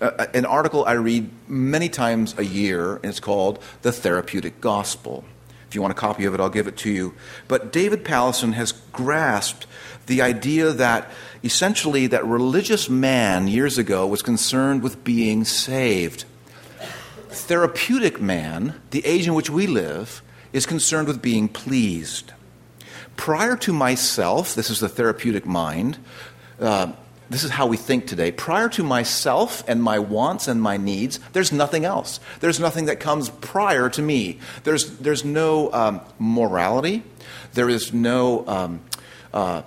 uh, 0.01 0.25
an 0.33 0.45
article 0.45 0.83
I 0.85 0.93
read 0.93 1.29
many 1.47 1.89
times 1.89 2.37
a 2.37 2.43
year, 2.43 2.95
and 2.95 3.05
it's 3.05 3.19
called 3.19 3.63
The 3.81 3.91
Therapeutic 3.91 4.59
Gospel. 4.59 5.23
If 5.67 5.75
you 5.75 5.81
want 5.81 5.91
a 5.91 5.95
copy 5.95 6.25
of 6.25 6.33
it, 6.33 6.39
I'll 6.39 6.49
give 6.49 6.67
it 6.67 6.77
to 6.77 6.89
you. 6.89 7.13
But 7.47 7.71
David 7.71 8.03
Powlison 8.03 8.53
has 8.53 8.71
grasped 8.71 9.67
the 10.09 10.21
idea 10.21 10.73
that 10.73 11.09
essentially 11.41 12.07
that 12.07 12.25
religious 12.25 12.89
man 12.89 13.47
years 13.47 13.77
ago 13.77 14.05
was 14.05 14.21
concerned 14.21 14.83
with 14.83 15.05
being 15.05 15.45
saved. 15.45 16.25
Therapeutic 17.29 18.19
man, 18.19 18.81
the 18.91 19.05
age 19.05 19.25
in 19.25 19.33
which 19.33 19.49
we 19.49 19.65
live, 19.67 20.21
is 20.51 20.65
concerned 20.65 21.07
with 21.07 21.21
being 21.21 21.47
pleased 21.47 22.33
prior 23.19 23.57
to 23.57 23.73
myself, 23.73 24.55
this 24.55 24.69
is 24.69 24.79
the 24.79 24.87
therapeutic 24.87 25.45
mind. 25.45 25.97
Uh, 26.57 26.93
this 27.29 27.43
is 27.43 27.51
how 27.51 27.67
we 27.67 27.75
think 27.75 28.07
today. 28.07 28.31
Prior 28.31 28.69
to 28.69 28.81
myself 28.81 29.61
and 29.67 29.83
my 29.83 29.99
wants 29.99 30.47
and 30.47 30.61
my 30.61 30.77
needs, 30.77 31.19
there's 31.33 31.51
nothing 31.51 31.83
else. 31.83 32.21
There's 32.39 32.61
nothing 32.61 32.85
that 32.85 33.01
comes 33.01 33.29
prior 33.29 33.89
to 33.89 34.01
me. 34.01 34.39
There's, 34.63 34.99
there's 34.99 35.25
no 35.25 35.69
um, 35.73 35.99
morality. 36.17 37.03
There 37.55 37.69
is 37.69 37.91
no 37.91 38.47
um, 38.47 38.81
uh, 39.33 39.63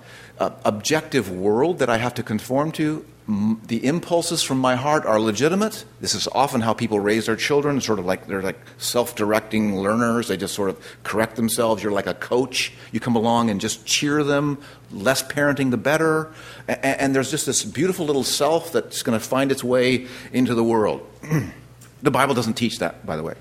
objective 0.65 1.29
world 1.31 1.79
that 1.79 1.89
I 1.89 1.97
have 1.97 2.13
to 2.15 2.23
conform 2.23 2.71
to 2.73 3.05
the 3.25 3.85
impulses 3.85 4.43
from 4.43 4.57
my 4.57 4.75
heart 4.75 5.05
are 5.05 5.19
legitimate. 5.19 5.85
This 6.01 6.13
is 6.13 6.27
often 6.27 6.59
how 6.59 6.73
people 6.73 6.99
raise 6.99 7.27
their 7.27 7.37
children, 7.37 7.79
sort 7.79 7.99
of 7.99 8.05
like 8.05 8.27
they're 8.27 8.41
like 8.41 8.59
self 8.77 9.15
directing 9.15 9.77
learners. 9.77 10.27
They 10.27 10.35
just 10.35 10.53
sort 10.53 10.69
of 10.69 10.97
correct 11.03 11.37
themselves. 11.37 11.81
You're 11.81 11.93
like 11.93 12.07
a 12.07 12.15
coach. 12.15 12.73
You 12.91 12.99
come 12.99 13.15
along 13.15 13.49
and 13.49 13.61
just 13.61 13.85
cheer 13.85 14.23
them. 14.25 14.57
Less 14.91 15.23
parenting, 15.23 15.71
the 15.71 15.77
better. 15.77 16.33
And, 16.67 17.15
there's 17.15 17.31
just 17.31 17.45
this 17.45 17.63
beautiful 17.63 18.05
little 18.05 18.23
self 18.23 18.73
that's 18.73 19.03
going 19.03 19.17
to 19.17 19.25
find 19.25 19.51
its 19.51 19.63
way 19.63 20.07
into 20.33 20.53
the 20.53 20.63
world. 20.63 21.07
the 22.01 22.11
Bible 22.11 22.33
doesn't 22.33 22.55
teach 22.55 22.79
that, 22.79 23.05
by 23.05 23.15
the 23.15 23.23
way. 23.23 23.35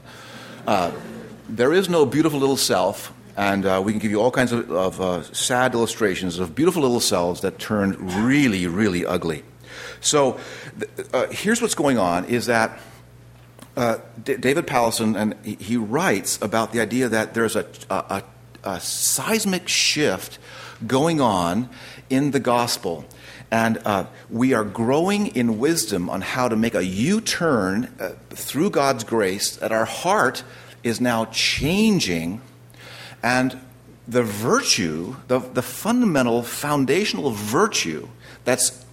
Uh, 0.66 0.92
there 1.48 1.72
is 1.72 1.88
no 1.88 2.06
beautiful 2.06 2.38
little 2.38 2.56
self 2.56 3.12
and 3.42 3.66
uh, 3.66 3.82
we 3.84 3.92
can 3.92 3.98
give 3.98 4.12
you 4.12 4.20
all 4.20 4.30
kinds 4.30 4.52
of, 4.52 4.70
of 4.70 5.00
uh, 5.00 5.22
sad 5.32 5.74
illustrations 5.74 6.38
of 6.38 6.54
beautiful 6.54 6.82
little 6.82 7.00
cells 7.00 7.40
that 7.40 7.58
turned 7.58 7.98
really, 8.24 8.68
really 8.68 9.04
ugly. 9.04 9.42
So 10.00 10.38
uh, 11.12 11.26
here's 11.30 11.60
what's 11.60 11.74
going 11.74 11.98
on 11.98 12.26
is 12.26 12.46
that 12.46 12.78
uh, 13.76 13.98
D- 14.22 14.36
David 14.36 14.66
Powlison, 14.66 15.16
and 15.16 15.34
he, 15.44 15.76
writes 15.76 16.40
about 16.40 16.72
the 16.72 16.80
idea 16.80 17.08
that 17.08 17.34
there's 17.34 17.56
a, 17.56 17.66
a, 17.90 18.22
a, 18.62 18.80
seismic 18.80 19.66
shift 19.66 20.38
going 20.86 21.20
on 21.20 21.68
in 22.10 22.30
the 22.30 22.40
gospel. 22.40 23.04
And 23.50 23.78
uh, 23.84 24.06
we 24.30 24.54
are 24.54 24.64
growing 24.64 25.28
in 25.28 25.58
wisdom 25.58 26.08
on 26.10 26.20
how 26.20 26.48
to 26.48 26.56
make 26.56 26.74
a 26.74 26.84
U 26.84 27.20
turn 27.20 27.92
uh, 27.98 28.10
through 28.30 28.70
God's 28.70 29.04
grace, 29.04 29.56
that 29.56 29.72
our 29.72 29.86
heart 29.86 30.44
is 30.84 31.00
now 31.00 31.24
changing. 31.26 32.40
And 33.22 33.60
the 34.08 34.22
virtue, 34.22 35.16
the, 35.28 35.38
the 35.38 35.62
fundamental 35.62 36.42
foundational 36.42 37.30
virtue 37.30 38.08
that's 38.44 38.84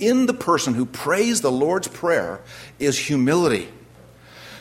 in 0.00 0.26
the 0.26 0.34
person 0.34 0.74
who 0.74 0.86
prays 0.86 1.40
the 1.40 1.52
Lord's 1.52 1.88
Prayer 1.88 2.40
is 2.78 2.98
humility. 2.98 3.68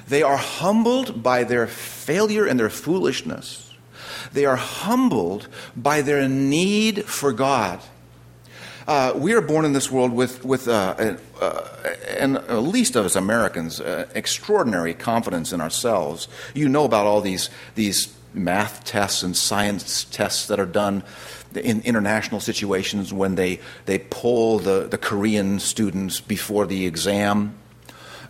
They 0.08 0.22
are 0.22 0.38
humbled 0.38 1.24
by 1.24 1.44
their 1.44 1.68
failure 1.68 2.46
and 2.46 2.60
their 2.60 2.70
foolishness. 2.70 3.74
They 4.34 4.46
are 4.46 4.56
humbled 4.56 5.48
by 5.76 6.02
their 6.02 6.28
need 6.28 7.06
for 7.06 7.32
God. 7.32 7.80
Uh, 8.88 9.14
we 9.16 9.34
are 9.34 9.42
born 9.42 9.66
in 9.66 9.74
this 9.74 9.90
world 9.90 10.14
with, 10.14 10.46
with 10.46 10.68
uh, 10.68 11.16
uh, 11.42 11.68
and 12.18 12.38
at 12.38 12.60
least 12.60 12.96
of 12.96 13.06
us 13.06 13.16
Americans, 13.16 13.82
uh, 13.82 14.08
extraordinary 14.14 14.94
confidence 14.94 15.52
in 15.52 15.60
ourselves. 15.60 16.28
You 16.54 16.70
know 16.70 16.86
about 16.86 17.08
all 17.08 17.22
these, 17.22 17.50
these 17.74 18.16
math 18.36 18.84
tests 18.84 19.24
and 19.24 19.36
science 19.36 20.06
tests 20.06 20.48
that 20.48 20.60
are 20.60 20.66
done 20.66 21.04
in 21.56 21.82
international 21.82 22.40
situations 22.40 23.14
when 23.14 23.36
they, 23.36 23.60
they 23.86 24.00
poll 24.00 24.60
the, 24.60 24.88
the 24.90 24.98
Korean 24.98 25.60
students 25.60 26.20
before 26.20 26.66
the 26.66 26.86
exam 26.86 27.56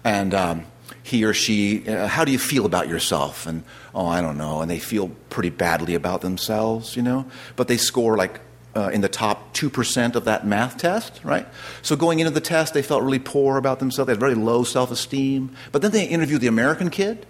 and 0.03 0.33
um, 0.35 0.65
he 1.01 1.23
or 1.23 1.33
she, 1.33 1.87
uh, 1.87 2.07
how 2.07 2.25
do 2.25 2.31
you 2.31 2.39
feel 2.39 2.65
about 2.65 2.87
yourself? 2.87 3.47
And, 3.47 3.63
oh, 3.93 4.05
I 4.05 4.21
don't 4.21 4.37
know. 4.37 4.61
And 4.61 4.69
they 4.69 4.79
feel 4.79 5.09
pretty 5.29 5.49
badly 5.49 5.95
about 5.95 6.21
themselves, 6.21 6.95
you 6.95 7.01
know? 7.01 7.25
But 7.55 7.67
they 7.67 7.77
score 7.77 8.15
like 8.15 8.39
uh, 8.75 8.89
in 8.93 9.01
the 9.01 9.09
top 9.09 9.53
2% 9.55 10.15
of 10.15 10.25
that 10.25 10.45
math 10.45 10.77
test, 10.77 11.21
right? 11.23 11.47
So 11.81 11.95
going 11.95 12.19
into 12.19 12.31
the 12.31 12.41
test, 12.41 12.73
they 12.73 12.81
felt 12.81 13.03
really 13.03 13.19
poor 13.19 13.57
about 13.57 13.79
themselves. 13.79 14.07
They 14.07 14.13
had 14.13 14.19
very 14.19 14.35
low 14.35 14.63
self 14.63 14.91
esteem. 14.91 15.55
But 15.71 15.81
then 15.81 15.91
they 15.91 16.05
interviewed 16.05 16.41
the 16.41 16.47
American 16.47 16.89
kid. 16.89 17.25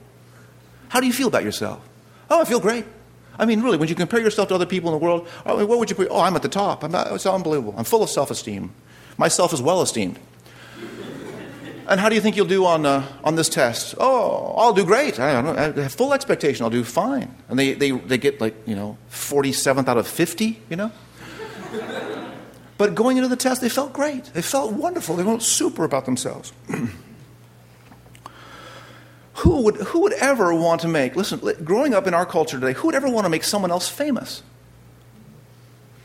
How 0.89 0.99
do 0.99 1.07
you 1.07 1.13
feel 1.13 1.27
about 1.27 1.43
yourself? 1.43 1.81
Oh, 2.29 2.41
I 2.41 2.45
feel 2.45 2.59
great. 2.59 2.85
I 3.37 3.45
mean, 3.45 3.61
really, 3.61 3.77
when 3.77 3.89
you 3.89 3.95
compare 3.95 4.21
yourself 4.21 4.49
to 4.49 4.55
other 4.55 4.65
people 4.65 4.93
in 4.93 4.99
the 4.99 5.03
world, 5.03 5.27
oh, 5.45 5.65
what 5.65 5.79
would 5.79 5.89
you 5.89 5.95
put? 5.95 6.07
Oh, 6.09 6.21
I'm 6.21 6.35
at 6.35 6.41
the 6.41 6.49
top. 6.49 6.83
I'm 6.83 6.95
it's 7.13 7.25
unbelievable. 7.25 7.75
I'm 7.77 7.83
full 7.83 8.03
of 8.03 8.09
self 8.09 8.31
esteem. 8.31 8.73
Myself 9.17 9.53
is 9.53 9.61
well 9.61 9.81
esteemed. 9.81 10.19
and 11.87 11.99
how 11.99 12.09
do 12.09 12.15
you 12.15 12.21
think 12.21 12.35
you'll 12.35 12.45
do 12.45 12.65
on, 12.65 12.85
uh, 12.85 13.05
on 13.23 13.35
this 13.35 13.49
test? 13.49 13.95
Oh, 13.97 14.53
I'll 14.57 14.73
do 14.73 14.85
great. 14.85 15.19
I, 15.19 15.39
I 15.39 15.71
have 15.81 15.93
full 15.93 16.13
expectation. 16.13 16.63
I'll 16.63 16.69
do 16.69 16.83
fine. 16.83 17.35
And 17.49 17.59
they, 17.59 17.73
they, 17.73 17.91
they 17.91 18.17
get 18.17 18.39
like, 18.39 18.55
you 18.65 18.75
know, 18.75 18.97
47th 19.11 19.87
out 19.87 19.97
of 19.97 20.07
50, 20.07 20.61
you 20.69 20.75
know? 20.75 20.91
But 22.77 22.93
going 22.93 23.15
into 23.17 23.29
the 23.29 23.37
test, 23.37 23.61
they 23.61 23.69
felt 23.69 23.93
great. 23.93 24.25
They 24.33 24.41
felt 24.41 24.73
wonderful. 24.73 25.15
They 25.15 25.23
felt 25.23 25.41
super 25.41 25.85
about 25.85 26.05
themselves. 26.05 26.51
who, 29.35 29.61
would, 29.61 29.75
who 29.75 29.99
would 30.01 30.13
ever 30.13 30.53
want 30.53 30.81
to 30.81 30.87
make, 30.87 31.15
listen, 31.15 31.39
growing 31.63 31.93
up 31.93 32.07
in 32.07 32.13
our 32.13 32.25
culture 32.25 32.59
today, 32.59 32.73
who 32.73 32.87
would 32.87 32.95
ever 32.95 33.09
want 33.09 33.25
to 33.25 33.29
make 33.29 33.43
someone 33.43 33.71
else 33.71 33.89
famous? 33.89 34.41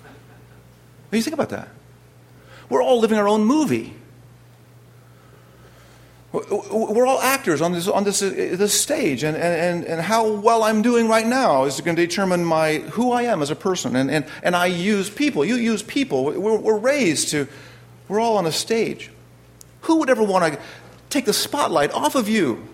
What 0.03 1.13
do 1.13 1.17
you 1.17 1.23
think 1.23 1.35
about 1.35 1.51
that? 1.51 1.69
We're 2.69 2.83
all 2.83 2.99
living 3.01 3.19
our 3.19 3.29
own 3.29 3.45
movie. 3.45 3.95
We're 6.33 7.07
all 7.07 7.21
actors 7.21 7.61
on 7.61 7.73
this, 7.73 7.89
on 7.89 8.05
this, 8.05 8.23
uh, 8.23 8.31
this 8.31 8.81
stage, 8.81 9.25
and, 9.25 9.37
and, 9.37 9.85
and 9.85 10.01
how 10.01 10.29
well 10.29 10.63
I'm 10.63 10.81
doing 10.81 11.09
right 11.09 11.27
now 11.27 11.65
is 11.65 11.81
going 11.81 11.97
to 11.97 12.07
determine 12.07 12.45
my, 12.45 12.79
who 12.93 13.11
I 13.11 13.23
am 13.23 13.43
as 13.43 13.51
a 13.51 13.57
person. 13.57 13.97
And, 13.97 14.09
and, 14.09 14.25
and 14.45 14.55
I 14.55 14.67
use 14.67 15.11
people. 15.11 15.45
You 15.45 15.57
use 15.57 15.83
people. 15.83 16.25
We're, 16.25 16.57
we're 16.57 16.79
raised 16.79 17.31
to, 17.31 17.49
we're 18.07 18.21
all 18.21 18.37
on 18.37 18.47
a 18.47 18.53
stage. 18.53 19.11
Who 19.83 19.97
would 19.97 20.11
ever 20.11 20.23
want 20.23 20.53
to 20.53 20.61
take 21.11 21.25
the 21.25 21.33
spotlight 21.33 21.93
off 21.93 22.15
of 22.15 22.29
you? 22.29 22.69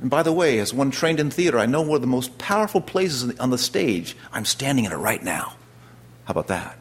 And 0.00 0.08
by 0.08 0.22
the 0.22 0.32
way, 0.32 0.58
as 0.58 0.72
one 0.72 0.90
trained 0.90 1.20
in 1.20 1.30
theater, 1.30 1.58
I 1.58 1.66
know 1.66 1.82
one 1.82 1.96
of 1.96 2.00
the 2.00 2.06
most 2.06 2.38
powerful 2.38 2.80
places 2.80 3.38
on 3.38 3.50
the 3.50 3.58
stage. 3.58 4.16
I'm 4.32 4.44
standing 4.44 4.86
in 4.86 4.92
it 4.92 4.96
right 4.96 5.22
now. 5.22 5.54
How 6.24 6.32
about 6.32 6.48
that? 6.48 6.78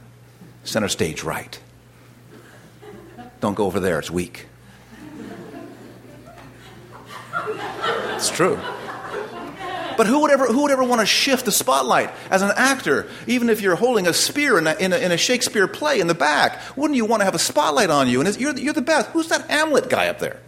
Center 0.64 0.88
stage 0.88 1.24
right. 1.24 1.60
Don't 3.42 3.56
go 3.56 3.66
over 3.66 3.80
there, 3.80 4.00
it's 4.00 4.12
weak. 4.12 4.48
It's 8.16 8.30
true. 8.30 8.60
But 9.98 10.08
who 10.08 10.22
would, 10.22 10.32
ever, 10.32 10.46
who 10.48 10.62
would 10.62 10.72
ever 10.72 10.84
want 10.84 11.02
to 11.02 11.06
shift 11.06 11.44
the 11.44 11.52
spotlight 11.52 12.10
as 12.30 12.42
an 12.42 12.52
actor, 12.56 13.10
even 13.28 13.50
if 13.50 13.62
you're 13.62 13.76
holding 13.76 14.08
a 14.08 14.14
spear 14.14 14.58
in 14.58 14.66
a, 14.66 14.74
in 14.76 14.94
a, 14.94 14.98
in 14.98 15.12
a 15.12 15.18
Shakespeare 15.18 15.68
play 15.68 16.00
in 16.00 16.08
the 16.08 16.14
back? 16.14 16.58
Wouldn't 16.78 16.96
you 16.96 17.06
want 17.06 17.20
to 17.20 17.26
have 17.26 17.36
a 17.36 17.40
spotlight 17.40 17.90
on 17.90 18.08
you? 18.08 18.22
And 18.22 18.38
you're, 18.38 18.58
you're 18.58 18.74
the 18.74 18.82
best. 18.82 19.10
Who's 19.10 19.28
that 19.28 19.50
Hamlet 19.50 19.90
guy 19.90 20.08
up 20.08 20.20
there? 20.20 20.40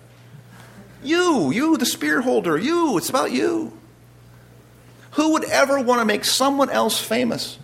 You, 1.03 1.51
you, 1.51 1.77
the 1.77 1.85
spear 1.85 2.21
holder, 2.21 2.57
you. 2.57 2.97
It's 2.97 3.09
about 3.09 3.31
you. 3.31 3.77
Who 5.11 5.33
would 5.33 5.43
ever 5.45 5.79
want 5.79 5.99
to 5.99 6.05
make 6.05 6.25
someone 6.25 6.69
else 6.69 6.99
famous? 6.99 7.57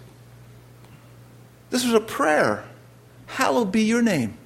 This 1.69 1.85
was 1.85 1.93
a 1.93 1.99
prayer. 1.99 2.65
Hallowed 3.27 3.71
be 3.71 3.83
your 3.83 4.01
name. 4.01 4.37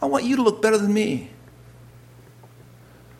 I 0.00 0.06
want 0.06 0.24
you 0.24 0.36
to 0.36 0.42
look 0.42 0.60
better 0.60 0.78
than 0.78 0.92
me. 0.92 1.30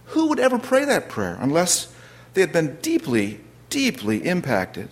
Who 0.06 0.28
would 0.28 0.40
ever 0.40 0.58
pray 0.58 0.84
that 0.84 1.08
prayer 1.08 1.38
unless 1.40 1.92
they 2.34 2.40
had 2.40 2.52
been 2.52 2.76
deeply, 2.82 3.40
deeply 3.70 4.26
impacted 4.26 4.90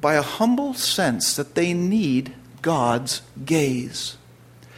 by 0.00 0.14
a 0.14 0.22
humble 0.22 0.74
sense 0.74 1.36
that 1.36 1.54
they 1.54 1.72
need 1.72 2.34
God's 2.60 3.22
gaze? 3.44 4.16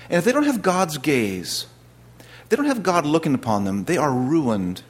And 0.09 0.19
if 0.19 0.25
they 0.25 0.33
don't 0.33 0.45
have 0.45 0.63
God's 0.63 0.99
gaze, 0.99 1.67
they 2.53 2.57
don't 2.57 2.67
have 2.67 2.83
God 2.83 3.07
looking 3.07 3.33
upon 3.33 3.65
them, 3.65 3.85
they 3.85 3.97
are 3.97 4.13
ruined. 4.13 4.83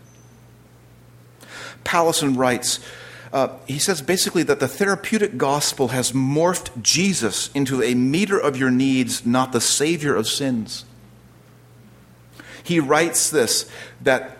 Powlison 1.84 2.36
writes, 2.36 2.80
uh, 3.32 3.56
he 3.66 3.78
says 3.78 4.02
basically 4.02 4.42
that 4.42 4.58
the 4.58 4.66
therapeutic 4.66 5.38
gospel 5.38 5.88
has 5.88 6.10
morphed 6.10 6.82
Jesus 6.82 7.50
into 7.54 7.80
a 7.80 7.94
meter 7.94 8.36
of 8.36 8.56
your 8.56 8.70
needs, 8.70 9.24
not 9.24 9.52
the 9.52 9.60
savior 9.60 10.14
of 10.14 10.26
sins 10.26 10.84
he 12.62 12.80
writes 12.80 13.30
this 13.30 13.68
that 14.00 14.38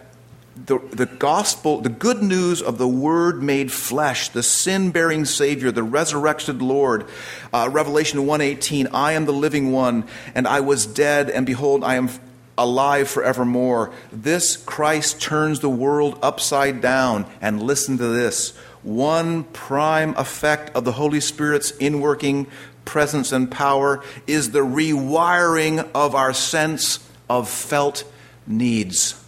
the, 0.55 0.79
the 0.79 1.07
gospel, 1.07 1.81
the 1.81 1.89
good 1.89 2.23
news 2.23 2.61
of 2.61 2.77
the 2.77 2.87
Word 2.87 3.43
made 3.43 3.73
flesh, 3.73 4.29
the 4.29 4.43
sin 4.43 4.91
bearing 4.91 5.25
Savior, 5.25 5.73
the 5.73 5.83
resurrected 5.83 6.61
Lord. 6.61 7.07
Uh, 7.53 7.71
Revelation 7.73 8.21
1:18, 8.27 8.89
I 8.93 9.13
am 9.13 9.25
the 9.25 9.33
living 9.33 9.73
one, 9.73 10.05
and 10.35 10.47
I 10.47 10.61
was 10.61 10.87
dead, 10.87 11.31
and 11.31 11.47
behold, 11.47 11.83
I 11.83 11.95
am 11.95 12.11
alive 12.57 13.09
forevermore. 13.09 13.93
This 14.12 14.57
Christ 14.57 15.21
turns 15.21 15.61
the 15.61 15.71
world 15.71 16.19
upside 16.23 16.81
down. 16.81 17.27
And 17.41 17.62
listen 17.62 17.99
to 17.99 18.07
this 18.07 18.51
one 18.83 19.45
prime 19.45 20.15
effect 20.17 20.75
of 20.75 20.85
the 20.85 20.93
Holy 20.93 21.21
Spirit's 21.21 21.73
inworking 21.73 22.47
presence 22.85 23.33
and 23.33 23.51
power 23.51 24.03
is 24.27 24.51
the 24.51 24.61
rewiring 24.61 25.88
of 25.95 26.15
our 26.15 26.35
sense 26.35 27.09
of 27.31 27.49
felt 27.49 28.05
needs. 28.47 29.22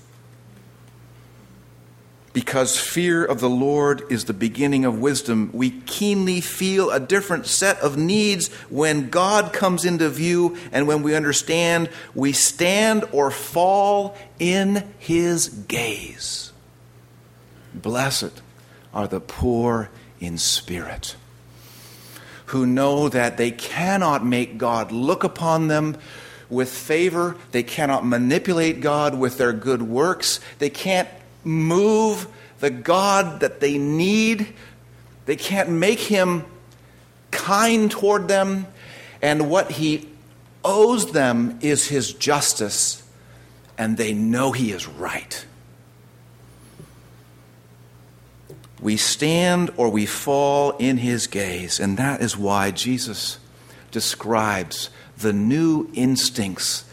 Because 2.34 2.76
fear 2.76 3.24
of 3.24 3.38
the 3.38 3.48
Lord 3.48 4.02
is 4.10 4.24
the 4.24 4.34
beginning 4.34 4.84
of 4.84 4.98
wisdom, 4.98 5.50
we 5.52 5.70
keenly 5.70 6.40
feel 6.40 6.90
a 6.90 6.98
different 6.98 7.46
set 7.46 7.78
of 7.78 7.96
needs 7.96 8.52
when 8.68 9.08
God 9.08 9.52
comes 9.52 9.84
into 9.84 10.08
view 10.08 10.56
and 10.72 10.88
when 10.88 11.04
we 11.04 11.14
understand 11.14 11.88
we 12.12 12.32
stand 12.32 13.04
or 13.12 13.30
fall 13.30 14.16
in 14.40 14.84
His 14.98 15.48
gaze. 15.48 16.52
Blessed 17.72 18.42
are 18.92 19.06
the 19.06 19.20
poor 19.20 19.90
in 20.18 20.36
spirit, 20.36 21.14
who 22.46 22.66
know 22.66 23.08
that 23.08 23.36
they 23.36 23.52
cannot 23.52 24.26
make 24.26 24.58
God 24.58 24.90
look 24.90 25.22
upon 25.22 25.68
them 25.68 25.96
with 26.50 26.68
favor. 26.68 27.36
They 27.52 27.62
cannot 27.62 28.04
manipulate 28.04 28.80
God 28.80 29.16
with 29.16 29.38
their 29.38 29.52
good 29.52 29.82
works. 29.82 30.40
They 30.58 30.70
can't 30.70 31.08
move 31.44 32.26
the 32.60 32.70
God 32.70 33.40
that 33.40 33.60
they 33.60 33.78
need. 33.78 34.54
They 35.26 35.36
can't 35.36 35.70
make 35.70 36.00
him 36.00 36.44
kind 37.30 37.90
toward 37.90 38.28
them. 38.28 38.66
And 39.20 39.50
what 39.50 39.72
he 39.72 40.08
owes 40.64 41.12
them 41.12 41.58
is 41.60 41.88
his 41.88 42.12
justice. 42.12 43.02
And 43.76 43.96
they 43.96 44.12
know 44.12 44.52
he 44.52 44.70
is 44.72 44.86
right. 44.86 45.44
We 48.80 48.96
stand 48.98 49.70
or 49.76 49.88
we 49.88 50.04
fall 50.04 50.72
in 50.78 50.98
his 50.98 51.26
gaze. 51.26 51.80
And 51.80 51.96
that 51.96 52.20
is 52.20 52.36
why 52.36 52.70
Jesus 52.70 53.38
describes 53.90 54.90
the 55.16 55.32
new 55.32 55.88
instincts, 55.94 56.84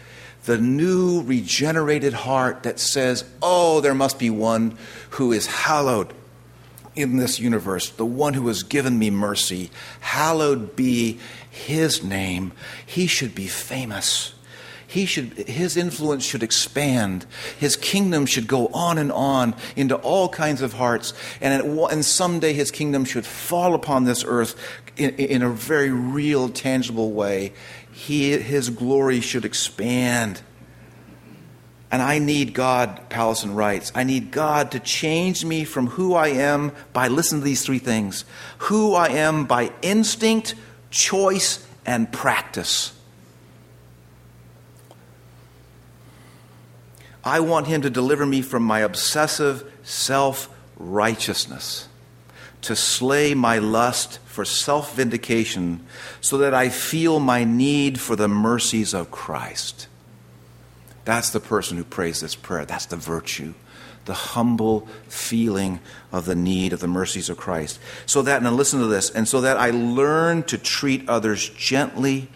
the 0.46 0.58
new 0.58 1.22
regenerated 1.22 2.14
heart 2.14 2.64
that 2.64 2.80
says, 2.80 3.24
Oh, 3.42 3.82
there 3.82 3.94
must 3.94 4.20
be 4.20 4.30
one 4.30 4.78
who 5.12 5.32
is 5.32 5.46
hallowed 5.46 6.14
in 6.96 7.18
this 7.18 7.40
universe, 7.40 7.90
the 7.90 8.06
one 8.06 8.34
who 8.34 8.48
has 8.48 8.64
given 8.64 8.98
me 9.00 9.10
mercy. 9.10 9.72
Hallowed 10.02 10.76
be 10.76 11.20
his 11.50 12.04
name. 12.04 12.52
He 12.86 13.08
should 13.08 13.34
be 13.34 13.48
famous. 13.48 14.34
He 14.92 15.06
should, 15.06 15.38
his 15.48 15.78
influence 15.78 16.26
should 16.26 16.44
expand. 16.44 17.26
His 17.58 17.78
kingdom 17.78 18.26
should 18.26 18.46
go 18.46 18.68
on 18.68 18.98
and 18.98 19.10
on 19.10 19.56
into 19.78 19.96
all 19.96 20.28
kinds 20.28 20.62
of 20.62 20.74
hearts. 20.74 21.14
And, 21.40 21.80
and 21.80 22.04
someday 22.04 22.52
his 22.52 22.72
kingdom 22.72 23.06
should 23.06 23.26
fall 23.26 23.74
upon 23.74 24.04
this 24.04 24.26
earth 24.28 24.54
in, 24.98 25.12
in 25.16 25.42
a 25.44 25.50
very 25.50 25.92
real, 25.92 26.50
tangible 26.50 27.12
way 27.14 27.54
he, 27.92 28.38
his 28.38 28.70
glory 28.70 29.22
should 29.22 29.46
expand. 29.46 30.42
And 31.92 32.02
I 32.02 32.20
need 32.20 32.54
God, 32.54 33.10
Powlison 33.10 33.54
writes, 33.54 33.92
I 33.94 34.04
need 34.04 34.32
God 34.32 34.72
to 34.72 34.80
change 34.80 35.44
me 35.44 35.66
from 35.66 35.88
who 35.88 36.14
I 36.14 36.30
am 36.30 36.72
by, 36.94 37.10
listen 37.10 37.40
to 37.40 37.46
these 37.46 37.66
three 37.66 37.80
things 37.80 38.24
who 38.60 38.94
I 38.94 39.10
am 39.10 39.46
by 39.46 39.72
instinct, 39.82 40.56
choice, 40.90 41.66
and 41.86 42.12
practice. 42.12 42.94
I 47.24 47.42
want 47.42 47.68
Him 47.68 47.82
to 47.82 47.90
deliver 47.90 48.26
me 48.26 48.42
from 48.42 48.64
my 48.64 48.80
obsessive 48.80 49.70
self 49.84 50.50
righteousness 50.78 51.88
to 52.62 52.76
slay 52.76 53.34
my 53.34 53.58
lust 53.58 54.20
for 54.26 54.46
self 54.46 54.96
vindication 54.96 55.86
so 56.22 56.38
that 56.38 56.54
I 56.54 56.70
feel 56.70 57.20
my 57.20 57.44
need 57.44 58.00
for 58.00 58.16
the 58.16 58.28
mercies 58.28 58.94
of 58.94 59.12
Christ. 59.12 59.88
That's 61.06 61.32
the 61.32 61.40
person 61.40 61.78
who 61.78 61.84
prays 61.84 62.22
this 62.22 62.36
prayer. 62.36 62.66
That's 62.66 62.86
the 62.86 62.96
virtue. 62.96 63.54
the 64.06 64.14
humble 64.14 64.88
feeling 65.08 65.80
of 66.12 66.26
the 66.26 66.36
need 66.36 66.74
of 66.74 66.80
the 66.80 66.88
mercies 66.88 67.30
of 67.30 67.38
Christ. 67.38 67.80
So 68.06 68.22
that, 68.24 68.42
now 68.42 68.52
listen 68.52 68.80
to 68.80 68.88
this, 68.88 69.10
and 69.10 69.28
so 69.28 69.42
that 69.42 69.58
I 69.58 69.70
learn 69.70 70.44
to 70.44 70.58
treat 70.58 71.08
others 71.08 71.50
gently, 71.50 72.28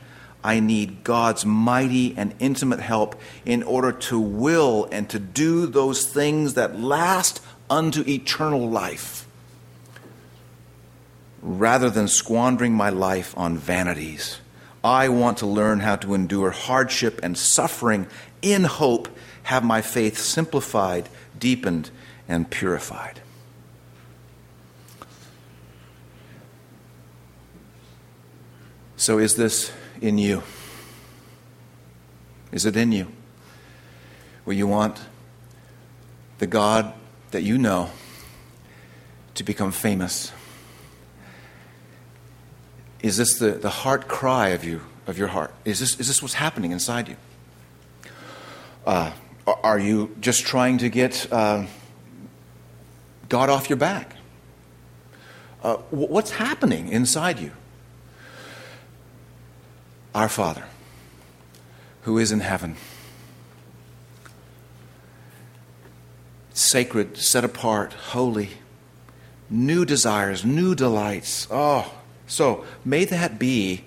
I 0.43 0.59
need 0.59 1.03
God's 1.03 1.45
mighty 1.45 2.15
and 2.15 2.35
intimate 2.39 2.79
help 2.79 3.19
in 3.45 3.63
order 3.63 3.91
to 3.91 4.19
will 4.19 4.87
and 4.91 5.09
to 5.09 5.17
do 5.17 5.65
those 5.65 6.05
things 6.05 6.53
that 6.53 6.79
last 6.79 7.41
unto 7.67 8.07
eternal 8.07 8.69
life, 8.69 9.24
rather 11.45 11.91
than 11.91 12.07
squandering 12.07 12.73
my 12.73 12.89
life 12.89 13.37
on 13.37 13.55
vanities. 13.55 14.39
I 14.83 15.09
want 15.09 15.37
to 15.39 15.45
learn 15.45 15.79
how 15.79 15.95
to 15.97 16.15
endure 16.15 16.49
hardship 16.49 17.19
and 17.21 17.37
suffering 17.37 18.07
in 18.41 18.63
hope, 18.63 19.07
have 19.43 19.63
my 19.63 19.81
faith 19.81 20.17
simplified, 20.17 21.07
deepened, 21.37 21.91
and 22.27 22.49
purified. 22.49 23.21
So, 28.97 29.19
is 29.19 29.35
this 29.35 29.71
in 30.01 30.17
you? 30.17 30.41
Is 32.51 32.65
it 32.65 32.75
in 32.75 32.91
you? 32.91 33.07
Where 34.45 34.55
you 34.55 34.65
want 34.65 34.99
the 36.39 36.47
God 36.47 36.91
that 37.31 37.43
you 37.43 37.59
know 37.59 37.91
to 39.35 39.43
become 39.43 39.71
famous? 39.71 40.31
Is 43.05 43.17
this 43.17 43.37
the, 43.37 43.51
the 43.51 43.69
heart 43.69 44.07
cry 44.07 44.49
of 44.49 44.63
you, 44.63 44.81
of 45.05 45.15
your 45.15 45.27
heart? 45.27 45.53
Is 45.63 45.79
this, 45.79 45.99
is 45.99 46.07
this 46.07 46.23
what's 46.23 46.33
happening 46.33 46.71
inside 46.71 47.07
you? 47.07 47.17
Uh, 48.83 49.11
are 49.45 49.77
you 49.77 50.15
just 50.19 50.43
trying 50.43 50.79
to 50.79 50.89
get 50.89 51.31
uh, 51.31 51.67
God 53.29 53.51
off 53.51 53.69
your 53.69 53.77
back? 53.77 54.15
Uh, 55.61 55.75
what's 55.91 56.31
happening 56.31 56.87
inside 56.87 57.37
you? 57.37 57.51
Our 60.15 60.27
Father, 60.27 60.63
who 62.05 62.17
is 62.17 62.31
in 62.31 62.39
heaven, 62.39 62.75
sacred, 66.55 67.17
set 67.17 67.43
apart, 67.43 67.93
holy, 67.93 68.49
new 69.47 69.85
desires, 69.85 70.43
new 70.43 70.73
delights. 70.73 71.47
Oh, 71.51 71.93
so 72.27 72.65
may 72.83 73.05
that 73.05 73.39
be 73.39 73.83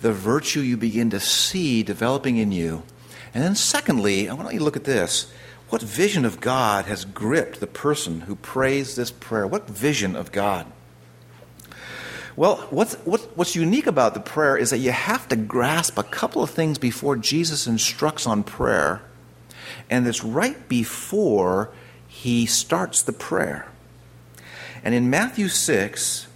the 0.00 0.12
virtue 0.12 0.60
you 0.60 0.76
begin 0.76 1.10
to 1.10 1.20
see 1.20 1.82
developing 1.82 2.36
in 2.36 2.52
you. 2.52 2.82
And 3.34 3.42
then, 3.42 3.54
secondly, 3.54 4.28
I 4.28 4.34
want 4.34 4.52
you 4.52 4.58
to 4.58 4.64
look 4.64 4.76
at 4.76 4.84
this. 4.84 5.30
What 5.68 5.82
vision 5.82 6.24
of 6.24 6.40
God 6.40 6.86
has 6.86 7.04
gripped 7.04 7.60
the 7.60 7.66
person 7.66 8.22
who 8.22 8.36
prays 8.36 8.96
this 8.96 9.10
prayer? 9.10 9.46
What 9.46 9.68
vision 9.68 10.16
of 10.16 10.32
God? 10.32 10.66
Well, 12.36 12.58
what's, 12.70 12.94
what, 12.98 13.20
what's 13.36 13.56
unique 13.56 13.88
about 13.88 14.14
the 14.14 14.20
prayer 14.20 14.56
is 14.56 14.70
that 14.70 14.78
you 14.78 14.92
have 14.92 15.28
to 15.28 15.36
grasp 15.36 15.98
a 15.98 16.04
couple 16.04 16.42
of 16.42 16.50
things 16.50 16.78
before 16.78 17.16
Jesus 17.16 17.66
instructs 17.66 18.26
on 18.26 18.44
prayer, 18.44 19.02
and 19.90 20.06
it's 20.06 20.22
right 20.22 20.68
before 20.68 21.70
he 22.06 22.46
starts 22.46 23.02
the 23.02 23.12
prayer. 23.12 23.66
And 24.84 24.94
in 24.94 25.10
Matthew 25.10 25.48
6, 25.48 26.27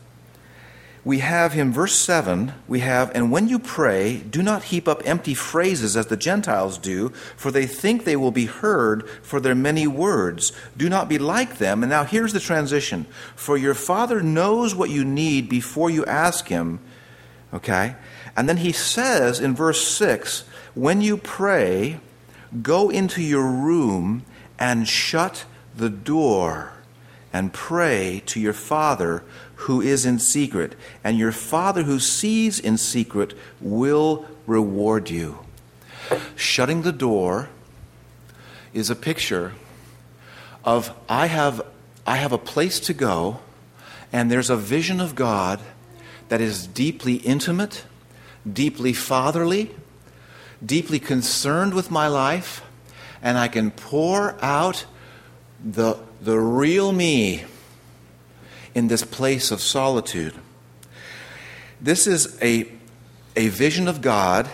we 1.05 1.19
have 1.19 1.53
him, 1.53 1.73
verse 1.73 1.97
7, 1.97 2.53
we 2.69 2.79
have, 2.81 3.11
And 3.15 3.33
when 3.33 3.49
you 3.49 3.59
pray, 3.59 4.19
do 4.19 4.41
not 4.41 4.65
heap 4.65 4.87
up 4.87 5.03
empty 5.05 5.35
phrases 5.35 5.97
as 5.97 6.07
the 6.07 6.17
Gentiles 6.17 6.79
do, 6.79 7.09
for 7.37 7.51
they 7.51 7.67
think 7.67 8.05
they 8.05 8.15
will 8.15 8.31
be 8.31 8.47
heard 8.47 9.09
for 9.21 9.41
their 9.41 9.55
many 9.57 9.89
words. 9.89 10.53
Do 10.77 10.89
not 10.89 11.09
be 11.09 11.19
like 11.19 11.59
them. 11.59 11.83
And 11.83 11.91
now 11.91 12.05
here's 12.05 12.33
the 12.33 12.39
transition. 12.39 13.07
For 13.35 13.57
your 13.57 13.75
Father 13.75 14.23
knows 14.23 14.77
what 14.77 14.91
you 14.91 15.05
need 15.05 15.49
before 15.49 15.91
you 15.91 16.05
ask 16.05 16.47
Him. 16.47 16.79
Okay? 17.53 17.97
And 18.37 18.49
then 18.49 18.59
he 18.59 18.73
says 18.73 19.41
in 19.41 19.55
verse 19.55 19.87
6 19.87 20.45
When 20.75 21.01
you 21.01 21.17
pray, 21.17 21.99
go 22.63 22.91
into 22.91 23.23
your 23.23 23.47
room 23.47 24.25
and 24.59 24.89
shut 24.89 25.45
the 25.77 25.91
door 25.91 26.73
and 27.33 27.53
pray 27.53 28.23
to 28.27 28.39
your 28.39 28.53
Father 28.53 29.25
who 29.63 29.81
is 29.81 30.05
in 30.05 30.19
secret, 30.19 30.75
and 31.05 31.17
your 31.17 31.33
Father 31.33 31.85
who 31.85 32.01
sees 32.01 32.59
in 32.59 32.77
secret 32.77 33.35
will 33.61 34.27
reward 34.47 35.09
you. 35.09 35.39
Shutting 36.35 36.83
the 36.83 36.93
door 36.93 37.49
is 38.75 38.91
a 38.91 38.97
picture 38.97 39.53
of 40.65 40.93
I 41.09 41.27
have, 41.27 41.63
I 42.07 42.17
have 42.17 42.33
a 42.33 42.39
place 42.39 42.81
to 42.81 42.93
go, 42.93 43.39
and 44.13 44.31
there's 44.31 44.51
a 44.51 44.57
vision 44.57 45.01
of 45.01 45.15
God 45.15 45.61
that 46.29 46.41
is 46.41 46.67
deeply 46.67 47.17
intimate, 47.17 47.85
deeply 48.51 48.93
fatherly, 48.93 49.71
deeply 50.65 50.99
concerned 50.99 51.75
with 51.75 51.91
my 51.91 52.09
life, 52.09 52.63
and 53.23 53.39
I 53.39 53.47
can 53.47 53.71
pour 53.71 54.37
out 54.45 54.87
the, 55.65 55.99
the 56.21 56.39
real 56.39 56.91
me 56.91 57.45
in 58.75 58.89
this 58.89 59.05
place 59.05 59.51
of 59.51 59.61
solitude. 59.61 60.35
This 61.81 62.07
is 62.07 62.39
a, 62.41 62.69
a 63.37 63.49
vision 63.49 63.89
of 63.89 64.01
God 64.01 64.49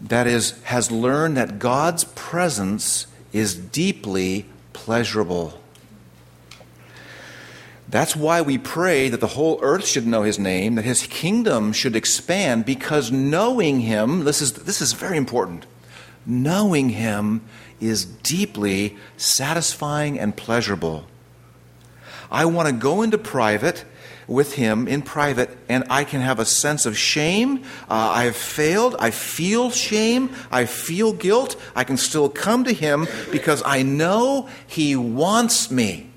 that 0.00 0.26
is, 0.26 0.62
has 0.64 0.90
learned 0.90 1.36
that 1.36 1.58
God's 1.58 2.04
presence 2.04 3.06
is 3.32 3.54
deeply 3.54 4.46
pleasurable. 4.72 5.60
That's 7.88 8.16
why 8.16 8.40
we 8.40 8.58
pray 8.58 9.08
that 9.08 9.20
the 9.20 9.28
whole 9.28 9.58
earth 9.62 9.86
should 9.86 10.06
know 10.06 10.22
his 10.22 10.38
name, 10.38 10.74
that 10.74 10.84
his 10.84 11.06
kingdom 11.06 11.72
should 11.72 11.94
expand, 11.94 12.64
because 12.64 13.12
knowing 13.12 13.80
him, 13.80 14.24
this 14.24 14.42
is, 14.42 14.52
this 14.52 14.80
is 14.80 14.92
very 14.92 15.16
important, 15.16 15.66
knowing 16.26 16.90
him 16.90 17.42
is 17.80 18.04
deeply 18.04 18.96
satisfying 19.16 20.18
and 20.18 20.36
pleasurable. 20.36 21.06
I 22.30 22.44
want 22.46 22.68
to 22.68 22.74
go 22.74 23.02
into 23.02 23.18
private 23.18 23.84
with 24.26 24.54
Him 24.54 24.88
in 24.88 25.02
private, 25.02 25.56
and 25.68 25.84
I 25.90 26.04
can 26.04 26.20
have 26.20 26.38
a 26.38 26.44
sense 26.44 26.86
of 26.86 26.96
shame. 26.96 27.62
Uh, 27.88 28.12
I 28.14 28.24
have 28.24 28.36
failed. 28.36 28.96
I 28.98 29.10
feel 29.10 29.70
shame. 29.70 30.30
I 30.50 30.64
feel 30.64 31.12
guilt. 31.12 31.56
I 31.74 31.84
can 31.84 31.96
still 31.96 32.28
come 32.28 32.64
to 32.64 32.72
Him 32.72 33.06
because 33.30 33.62
I 33.64 33.82
know 33.82 34.48
He 34.66 34.96
wants 34.96 35.70
me. 35.70 36.10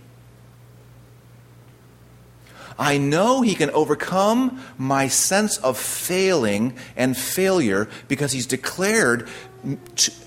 I 2.79 2.97
know 2.97 3.41
He 3.41 3.55
can 3.55 3.71
overcome 3.71 4.63
my 4.77 5.07
sense 5.07 5.57
of 5.57 5.77
failing 5.77 6.77
and 6.95 7.17
failure 7.17 7.89
because 8.07 8.31
He's 8.31 8.45
declared 8.45 9.27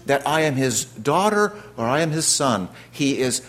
that 0.06 0.26
I 0.26 0.42
am 0.42 0.56
His 0.56 0.84
daughter 0.84 1.54
or 1.76 1.86
I 1.86 2.00
am 2.00 2.10
His 2.10 2.26
son. 2.26 2.68
He 2.90 3.20
is 3.20 3.42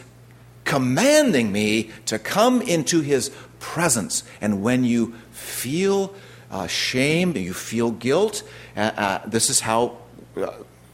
commanding 0.72 1.52
me 1.52 1.90
to 2.06 2.18
come 2.18 2.62
into 2.62 3.02
his 3.02 3.30
presence. 3.60 4.24
And 4.40 4.64
when 4.64 4.86
you 4.86 5.14
feel 5.32 6.16
uh, 6.50 6.66
shame, 6.68 7.36
you 7.36 7.54
feel 7.54 7.92
guilt, 7.92 8.42
uh, 8.78 8.92
uh, 8.96 9.22
this 9.28 9.50
is 9.50 9.60
how 9.60 9.98
uh, 10.38 10.48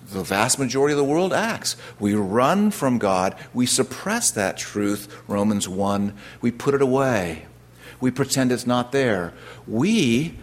the 0.10 0.24
vast 0.24 0.58
majority 0.58 0.94
of 0.94 0.98
the 0.98 1.04
world 1.04 1.32
acts. 1.32 1.76
We 2.00 2.16
run 2.16 2.72
from 2.72 2.98
God, 2.98 3.36
we 3.54 3.68
suppress 3.68 4.32
that 4.32 4.58
truth, 4.58 5.16
Romans 5.28 5.70
1, 5.70 6.12
we 6.42 6.50
put 6.50 6.74
it 6.74 6.82
away. 6.82 7.46
We 8.02 8.10
pretend 8.10 8.52
it's 8.52 8.66
not 8.66 8.92
there. 8.92 9.36
We 9.68 10.34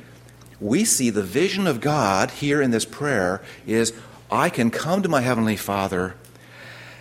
we 0.61 0.85
see 0.85 1.11
the 1.11 1.25
vision 1.25 1.67
of 1.67 1.81
God 1.81 2.31
here 2.31 2.63
in 2.63 2.71
this 2.71 2.85
prayer 2.85 3.43
is 3.67 3.93
I 4.31 4.49
can 4.49 4.71
come 4.71 5.03
to 5.03 5.09
my 5.09 5.23
heavenly 5.23 5.57
Father 5.57 6.15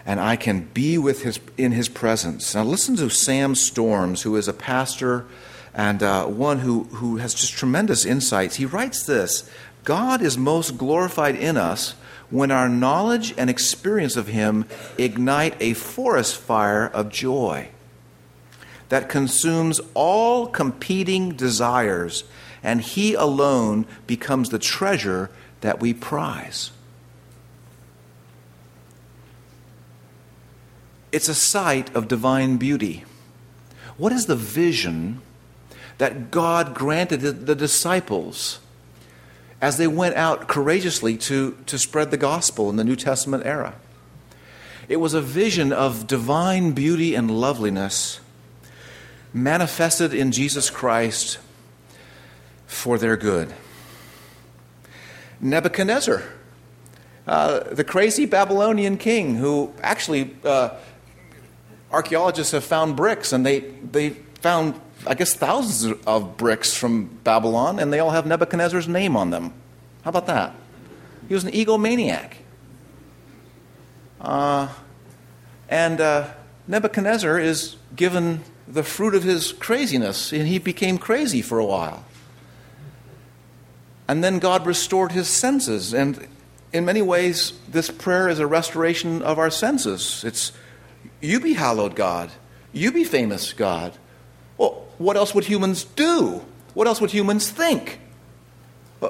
and 0.06 0.20
I 0.20 0.36
can 0.36 0.68
be 0.74 0.98
with 0.98 1.24
his, 1.24 1.40
in 1.58 1.72
his 1.72 1.90
presence. 1.90 2.54
Now, 2.54 2.64
listen 2.64 2.96
to 2.98 3.10
Sam 3.10 3.56
Storms, 3.56 4.24
who 4.24 4.36
is 4.36 4.48
a 4.48 4.54
pastor 4.54 5.26
and 5.74 6.04
uh, 6.04 6.26
one 6.26 6.60
who, 6.60 6.84
who 6.86 7.18
has 7.18 7.34
just 7.34 7.54
tremendous 7.54 8.06
insights. 8.06 8.58
He 8.58 8.66
writes 8.66 9.06
this 9.06 9.50
God 9.84 10.22
is 10.22 10.38
most 10.38 10.78
glorified 10.78 11.36
in 11.36 11.58
us 11.58 11.96
when 12.30 12.52
our 12.52 12.70
knowledge 12.70 13.34
and 13.38 13.50
experience 13.50 14.16
of 14.16 14.28
him 14.28 14.66
ignite 14.98 15.56
a 15.60 15.74
forest 15.74 16.36
fire 16.38 16.88
of 16.88 17.10
joy 17.10 17.70
that 18.90 19.10
consumes 19.10 19.80
all 19.94 20.48
competing 20.48 21.36
desires, 21.36 22.24
and 22.62 22.82
he 22.82 23.14
alone 23.14 23.86
becomes 24.06 24.50
the 24.50 24.60
treasure 24.60 25.30
that 25.62 25.80
we 25.80 25.94
prize. 25.94 26.72
It's 31.14 31.30
a 31.30 31.36
sight 31.36 31.96
of 31.96 32.08
divine 32.08 32.58
beauty. 32.58 33.06
What 33.98 34.12
is 34.12 34.26
the 34.26 34.36
vision 34.36 35.22
that 36.00 36.32
God 36.32 36.74
granted 36.74 37.20
the 37.20 37.56
disciples 37.56 38.60
as 39.62 39.78
they 39.78 39.86
went 39.86 40.16
out 40.16 40.48
courageously 40.48 41.16
to, 41.18 41.56
to 41.68 41.78
spread 41.78 42.10
the 42.10 42.18
gospel 42.18 42.68
in 42.72 42.78
the 42.78 42.84
New 42.84 42.96
Testament 42.96 43.46
era? 43.46 43.76
It 44.90 44.98
was 44.98 45.14
a 45.14 45.22
vision 45.22 45.72
of 45.72 46.08
divine 46.08 46.72
beauty 46.72 47.14
and 47.14 47.30
loveliness 47.30 48.20
manifested 49.32 50.16
in 50.16 50.32
Jesus 50.32 50.72
Christ 50.72 51.38
for 52.66 52.98
their 52.98 53.18
good. 53.18 53.54
Nebuchadnezzar, 55.40 56.24
uh, 57.28 57.60
the 57.60 57.84
crazy 57.84 58.26
Babylonian 58.26 58.98
king, 58.98 59.36
who 59.36 59.72
actually 59.84 60.36
uh, 60.44 60.72
archaeologists 61.94 62.52
have 62.52 62.64
found 62.64 62.96
bricks, 62.96 63.32
and 63.32 63.46
they, 63.46 63.60
they 63.60 64.10
found, 64.42 64.80
I 65.06 65.14
guess, 65.14 65.34
thousands 65.36 65.98
of 66.06 66.36
bricks 66.36 66.76
from 66.76 67.06
Babylon, 67.24 67.80
and 67.80 67.94
they 67.94 68.00
all 68.00 68.12
have 68.12 68.26
Nebuchadnezzar's 68.26 68.88
name 68.88 69.16
on 69.16 69.30
them. 69.30 69.54
How 70.02 70.10
about 70.10 70.26
that? 70.28 70.56
He 71.28 71.34
was 71.34 71.44
an 71.44 71.52
egomaniac. 71.52 72.34
Uh, 74.20 74.70
and 75.70 76.02
uh, 76.02 76.30
Nebuchadnezzar 76.68 77.40
is 77.40 77.76
given 77.96 78.42
the 78.68 78.84
fruit 78.84 79.16
of 79.16 79.24
his 79.24 79.52
craziness, 79.54 80.34
and 80.34 80.48
he 80.48 80.58
became 80.58 80.98
crazy 80.98 81.42
for 81.42 81.60
a 81.60 81.66
while. 81.66 82.06
And 84.08 84.24
then 84.24 84.40
God 84.40 84.66
restored 84.66 85.12
his 85.12 85.28
senses. 85.28 85.94
And 85.94 86.28
in 86.72 86.86
many 86.86 87.02
ways, 87.02 87.54
this 87.70 87.90
prayer 87.90 88.28
is 88.28 88.40
a 88.40 88.48
restoration 88.48 89.22
of 89.22 89.40
our 89.40 89.50
senses. 89.50 90.24
It's, 90.26 90.52
you 91.24 91.40
be 91.40 91.54
hallowed, 91.54 91.96
God. 91.96 92.32
You 92.74 92.92
be 92.92 93.04
famous, 93.04 93.54
God. 93.54 93.94
Well, 94.58 94.86
what 94.98 95.16
else 95.16 95.34
would 95.34 95.46
humans 95.46 95.84
do? 95.84 96.44
What 96.74 96.88
else 96.88 97.00
would 97.00 97.12
humans 97.12 97.50
think? 97.50 98.00
Uh, 99.02 99.10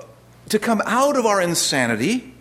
to 0.50 0.60
come 0.60 0.82
out 0.86 1.18
of 1.18 1.26
our 1.26 1.42
insanity, 1.42 2.34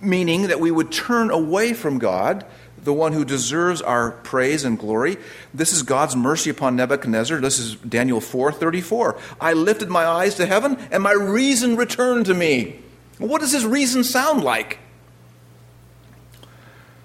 meaning 0.00 0.42
that 0.48 0.60
we 0.60 0.70
would 0.70 0.92
turn 0.92 1.30
away 1.30 1.72
from 1.72 1.98
God, 1.98 2.46
the 2.80 2.92
one 2.92 3.12
who 3.12 3.24
deserves 3.24 3.82
our 3.82 4.12
praise 4.12 4.64
and 4.64 4.78
glory. 4.78 5.16
This 5.52 5.72
is 5.72 5.82
God's 5.82 6.14
mercy 6.14 6.50
upon 6.50 6.76
Nebuchadnezzar. 6.76 7.40
This 7.40 7.58
is 7.58 7.74
Daniel 7.76 8.20
4:34. 8.20 9.18
I 9.40 9.52
lifted 9.52 9.88
my 9.88 10.06
eyes 10.06 10.36
to 10.36 10.46
heaven 10.46 10.78
and 10.92 11.02
my 11.02 11.12
reason 11.12 11.76
returned 11.76 12.26
to 12.26 12.34
me. 12.34 12.80
What 13.18 13.40
does 13.40 13.52
his 13.52 13.66
reason 13.66 14.04
sound 14.04 14.44
like? 14.44 14.78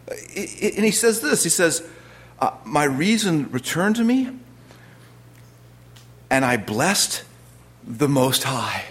Uh, 0.07 0.13
and 0.35 0.85
he 0.85 0.91
says 0.91 1.21
this. 1.21 1.43
He 1.43 1.49
says, 1.49 1.81
uh, 2.43 2.53
"My 2.65 2.83
reason 2.83 3.49
returned 3.51 3.95
to 3.97 4.03
me, 4.03 4.29
and 6.29 6.45
I 6.45 6.57
blessed 6.57 7.23
the 7.85 8.07
Most 8.07 8.43
High." 8.43 8.85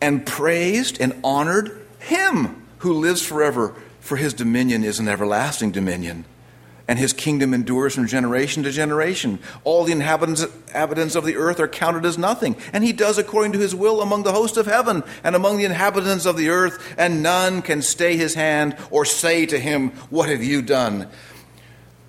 and 0.00 0.24
praised 0.24 1.00
and 1.00 1.18
honored 1.24 1.86
him 1.98 2.62
who 2.78 2.92
lives 2.92 3.24
forever, 3.24 3.74
for 4.00 4.16
his 4.16 4.32
dominion 4.32 4.84
is 4.84 4.98
an 4.98 5.08
everlasting 5.08 5.72
dominion. 5.72 6.24
And 6.88 6.98
his 6.98 7.12
kingdom 7.12 7.54
endures 7.54 7.94
from 7.94 8.08
generation 8.08 8.64
to 8.64 8.70
generation. 8.70 9.38
All 9.62 9.84
the 9.84 9.92
inhabitants, 9.92 10.42
of 10.42 11.24
the 11.24 11.36
earth 11.36 11.60
are 11.60 11.68
counted 11.68 12.06
as 12.06 12.18
nothing. 12.18 12.56
And 12.72 12.82
he 12.82 12.92
does 12.92 13.18
according 13.18 13.52
to 13.52 13.58
his 13.58 13.74
will 13.74 14.00
among 14.00 14.22
the 14.22 14.32
host 14.32 14.56
of 14.56 14.66
heaven 14.66 15.04
and 15.22 15.36
among 15.36 15.58
the 15.58 15.66
inhabitants 15.66 16.24
of 16.24 16.36
the 16.36 16.48
earth, 16.48 16.94
and 16.96 17.22
none 17.22 17.62
can 17.62 17.82
stay 17.82 18.16
his 18.16 18.34
hand 18.34 18.76
or 18.90 19.04
say 19.04 19.44
to 19.46 19.58
him, 19.58 19.90
What 20.08 20.30
have 20.30 20.42
you 20.42 20.62
done? 20.62 21.08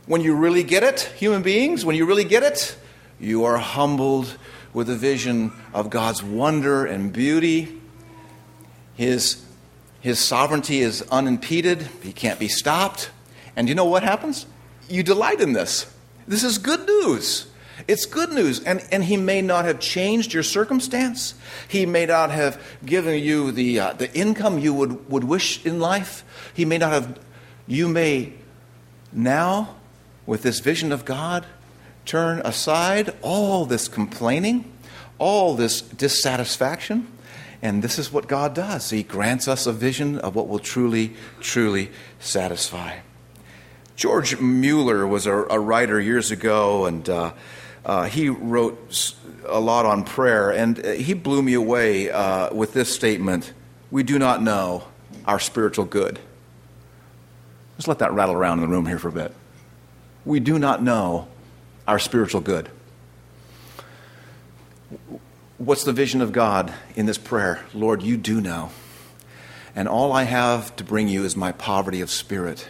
When 0.07 0.21
you 0.21 0.33
really 0.33 0.63
get 0.63 0.81
it, 0.81 1.01
human 1.17 1.43
beings, 1.43 1.85
when 1.85 1.95
you 1.95 2.05
really 2.05 2.23
get 2.23 2.41
it, 2.41 2.75
you 3.19 3.43
are 3.43 3.57
humbled 3.57 4.37
with 4.73 4.89
a 4.89 4.95
vision 4.95 5.51
of 5.73 5.89
God's 5.89 6.23
wonder 6.23 6.85
and 6.85 7.11
beauty 7.11 7.79
his, 8.99 9.41
his 10.01 10.19
sovereignty 10.19 10.81
is 10.81 11.03
unimpeded, 11.03 11.83
he 12.03 12.11
can't 12.11 12.37
be 12.37 12.49
stopped. 12.49 13.11
And 13.55 13.69
you 13.69 13.73
know 13.73 13.85
what 13.85 14.03
happens? 14.03 14.45
You 14.89 15.03
delight 15.03 15.39
in 15.39 15.53
this. 15.53 15.91
This 16.27 16.43
is 16.43 16.57
good 16.57 16.85
news. 16.85 17.47
It's 17.87 18.05
good 18.05 18.31
news. 18.31 18.61
And, 18.63 18.85
and 18.91 19.03
he 19.03 19.17
may 19.17 19.41
not 19.41 19.65
have 19.65 19.79
changed 19.79 20.33
your 20.33 20.43
circumstance. 20.43 21.33
He 21.67 21.85
may 21.85 22.05
not 22.05 22.31
have 22.31 22.61
given 22.85 23.23
you 23.23 23.51
the, 23.51 23.79
uh, 23.79 23.93
the 23.93 24.13
income 24.13 24.59
you 24.59 24.73
would, 24.73 25.09
would 25.09 25.23
wish 25.23 25.65
in 25.65 25.79
life. 25.79 26.23
He 26.53 26.65
may 26.65 26.77
not 26.77 26.91
have, 26.91 27.19
you 27.67 27.87
may 27.87 28.33
now, 29.11 29.75
with 30.25 30.43
this 30.43 30.59
vision 30.59 30.91
of 30.91 31.05
God, 31.05 31.45
turn 32.05 32.41
aside 32.43 33.15
all 33.21 33.65
this 33.65 33.87
complaining, 33.87 34.71
all 35.17 35.55
this 35.55 35.81
dissatisfaction, 35.81 37.07
and 37.61 37.83
this 37.83 37.99
is 37.99 38.11
what 38.11 38.27
God 38.27 38.53
does. 38.53 38.89
He 38.89 39.03
grants 39.03 39.47
us 39.47 39.67
a 39.67 39.73
vision 39.73 40.17
of 40.19 40.35
what 40.35 40.47
will 40.47 40.59
truly, 40.59 41.13
truly 41.41 41.91
satisfy. 42.19 42.99
George 43.99 44.39
Mueller 44.39 45.05
was 45.05 45.25
a, 45.25 45.33
a 45.33 45.59
writer 45.59 45.99
years 45.99 46.31
ago, 46.31 46.85
and 46.85 47.09
uh, 47.09 47.33
uh, 47.83 48.03
he 48.05 48.29
wrote 48.29 49.13
a 49.45 49.59
lot 49.59 49.85
on 49.85 50.05
prayer, 50.05 50.51
and 50.51 50.79
uh, 50.79 50.91
he 50.91 51.13
blew 51.13 51.43
me 51.43 51.53
away 51.53 52.09
uh, 52.09 52.53
with 52.53 52.71
this 52.71 52.95
statement 52.95 53.51
We 53.91 54.03
do 54.03 54.17
not 54.17 54.41
know 54.41 54.85
our 55.25 55.37
spiritual 55.37 55.83
good. 55.83 56.17
Let's 57.77 57.89
let 57.89 57.99
that 57.99 58.13
rattle 58.13 58.35
around 58.35 58.59
in 58.59 58.61
the 58.61 58.73
room 58.73 58.85
here 58.85 58.99
for 58.99 59.09
a 59.09 59.11
bit. 59.11 59.33
We 60.23 60.39
do 60.39 60.57
not 60.57 60.81
know 60.81 61.27
our 61.85 61.99
spiritual 61.99 62.39
good. 62.39 62.69
What's 65.57 65.83
the 65.83 65.91
vision 65.91 66.21
of 66.21 66.31
God 66.31 66.73
in 66.95 67.05
this 67.05 67.17
prayer? 67.17 67.65
Lord, 67.73 68.01
you 68.01 68.15
do 68.15 68.39
know. 68.39 68.71
And 69.75 69.89
all 69.89 70.13
I 70.13 70.23
have 70.23 70.73
to 70.77 70.85
bring 70.85 71.09
you 71.09 71.25
is 71.25 71.35
my 71.35 71.51
poverty 71.51 71.99
of 71.99 72.09
spirit. 72.09 72.69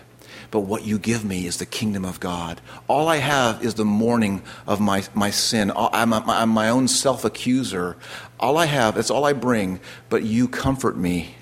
But 0.51 0.61
what 0.61 0.83
you 0.83 0.97
give 0.97 1.23
me 1.23 1.45
is 1.45 1.57
the 1.57 1.65
kingdom 1.65 2.05
of 2.05 2.19
God. 2.19 2.59
All 2.87 3.07
I 3.07 3.17
have 3.17 3.63
is 3.63 3.75
the 3.75 3.85
mourning 3.85 4.41
of 4.65 4.79
my, 4.79 5.03
my 5.13 5.29
sin. 5.29 5.71
I'm, 5.75 6.13
I'm 6.13 6.49
my 6.49 6.69
own 6.69 6.87
self 6.87 7.23
accuser. 7.23 7.97
All 8.39 8.57
I 8.57 8.65
have, 8.65 8.95
that's 8.95 9.11
all 9.11 9.25
I 9.25 9.33
bring, 9.33 9.79
but 10.09 10.23
you 10.23 10.47
comfort 10.47 10.97
me. 10.97 11.35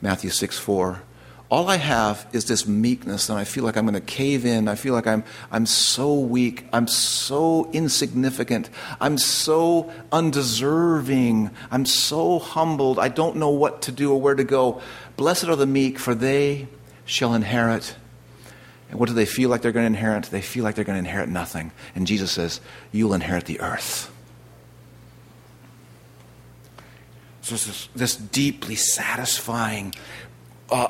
Matthew 0.00 0.30
6 0.30 0.58
4 0.58 1.02
all 1.54 1.68
I 1.68 1.76
have 1.76 2.26
is 2.32 2.46
this 2.46 2.66
meekness, 2.66 3.28
and 3.28 3.38
I 3.38 3.44
feel 3.44 3.62
like 3.62 3.76
I'm 3.76 3.84
going 3.84 3.94
to 3.94 4.00
cave 4.00 4.44
in. 4.44 4.66
I 4.66 4.74
feel 4.74 4.92
like 4.92 5.06
I'm, 5.06 5.22
I'm 5.52 5.66
so 5.66 6.14
weak. 6.18 6.66
I'm 6.72 6.88
so 6.88 7.70
insignificant. 7.72 8.70
I'm 9.00 9.18
so 9.18 9.92
undeserving. 10.10 11.50
I'm 11.70 11.84
so 11.84 12.40
humbled. 12.40 12.98
I 12.98 13.08
don't 13.08 13.36
know 13.36 13.50
what 13.50 13.82
to 13.82 13.92
do 13.92 14.12
or 14.12 14.20
where 14.20 14.34
to 14.34 14.42
go. 14.42 14.80
Blessed 15.16 15.44
are 15.44 15.54
the 15.54 15.64
meek, 15.64 16.00
for 16.00 16.12
they 16.12 16.66
shall 17.04 17.34
inherit. 17.34 17.96
And 18.90 18.98
what 18.98 19.08
do 19.08 19.14
they 19.14 19.26
feel 19.26 19.50
like 19.50 19.62
they're 19.62 19.72
going 19.72 19.84
to 19.84 19.98
inherit? 19.98 20.24
They 20.24 20.40
feel 20.40 20.64
like 20.64 20.74
they're 20.74 20.84
going 20.84 21.02
to 21.02 21.08
inherit 21.08 21.28
nothing. 21.28 21.72
And 21.94 22.06
Jesus 22.06 22.32
says, 22.32 22.60
You'll 22.92 23.14
inherit 23.14 23.46
the 23.46 23.60
earth. 23.60 24.10
So 27.42 27.54
this, 27.56 27.88
this 27.94 28.16
deeply 28.16 28.74
satisfying. 28.74 29.94
Uh, 30.70 30.88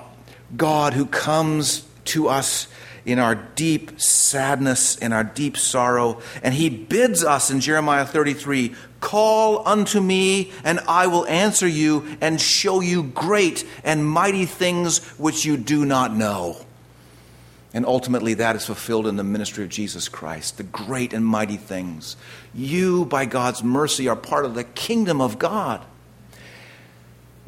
God 0.57 0.92
who 0.92 1.07
comes 1.07 1.85
to 2.07 2.29
us 2.29 2.68
in 3.07 3.19
our 3.19 3.35
deep 3.35 4.01
sadness 4.01 4.97
in 4.97 5.12
our 5.12 5.25
deep 5.25 5.57
sorrow. 5.57 6.21
And 6.43 6.55
he 6.55 6.69
bids 6.71 7.23
us 7.23 7.51
in 7.51 7.61
Jeremiah 7.61 8.07
33 8.07 8.75
Call 9.01 9.69
unto 9.69 10.01
me, 10.01 10.51
and 10.64 10.81
I 10.88 11.09
will 11.09 11.27
answer 11.27 11.69
you 11.69 12.17
and 12.23 12.40
show 12.40 12.81
you 12.81 13.03
great 13.03 13.67
and 13.85 14.09
mighty 14.09 14.47
things 14.47 15.05
which 15.19 15.45
you 15.45 15.59
do 15.59 15.85
not 15.85 16.17
know. 16.17 16.57
And 17.75 17.85
ultimately, 17.85 18.35
that 18.35 18.57
is 18.57 18.64
fulfilled 18.64 19.07
in 19.07 19.17
the 19.17 19.25
ministry 19.25 19.62
of 19.62 19.69
Jesus 19.69 20.09
Christ, 20.09 20.57
the 20.57 20.62
great 20.62 21.12
and 21.12 21.27
mighty 21.27 21.59
things. 21.59 22.17
You, 22.55 23.05
by 23.05 23.27
God's 23.27 23.62
mercy, 23.62 24.09
are 24.09 24.17
part 24.17 24.47
of 24.47 24.55
the 24.55 24.64
kingdom 24.64 25.21
of 25.21 25.38
God. 25.38 25.85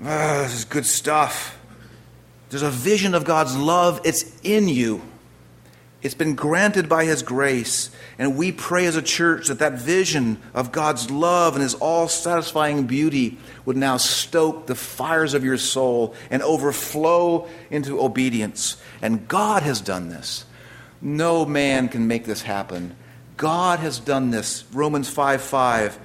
Ah, 0.05 0.42
this 0.42 0.55
is 0.55 0.64
good 0.66 0.85
stuff. 0.85 1.59
There's 2.51 2.62
a 2.62 2.71
vision 2.71 3.14
of 3.14 3.25
God's 3.25 3.57
love, 3.57 4.01
it's 4.05 4.38
in 4.42 4.69
you. 4.69 5.01
It's 6.07 6.14
been 6.14 6.37
granted 6.37 6.88
by 6.88 7.05
His 7.05 7.25
grace. 7.25 7.90
And 8.16 8.37
we 8.37 8.53
pray 8.53 8.87
as 8.87 8.95
a 8.95 9.03
church 9.03 9.49
that 9.49 9.59
that 9.59 9.81
vision 9.81 10.40
of 10.55 10.71
God's 10.71 11.11
love 11.11 11.55
and 11.55 11.62
His 11.64 11.75
all 11.75 12.07
satisfying 12.07 12.87
beauty 12.87 13.38
would 13.64 13.77
now 13.77 13.97
stoke 13.97 14.69
the 14.69 14.77
fires 14.77 15.35
of 15.35 15.42
your 15.42 15.59
soul 15.59 16.14
and 16.31 16.45
overflow 16.45 17.49
into 17.71 18.01
obedience. 18.01 18.77
And 19.03 19.27
God 19.27 19.64
has 19.64 19.81
done 19.81 20.09
this. 20.09 20.45
No 21.03 21.45
man 21.45 21.88
can 21.88 22.07
make 22.07 22.25
this 22.25 22.42
happen. 22.42 22.95
God 23.37 23.81
has 23.81 23.99
done 23.99 24.31
this. 24.31 24.62
Romans 24.73 25.11
5 25.11 25.42
5 25.42 25.99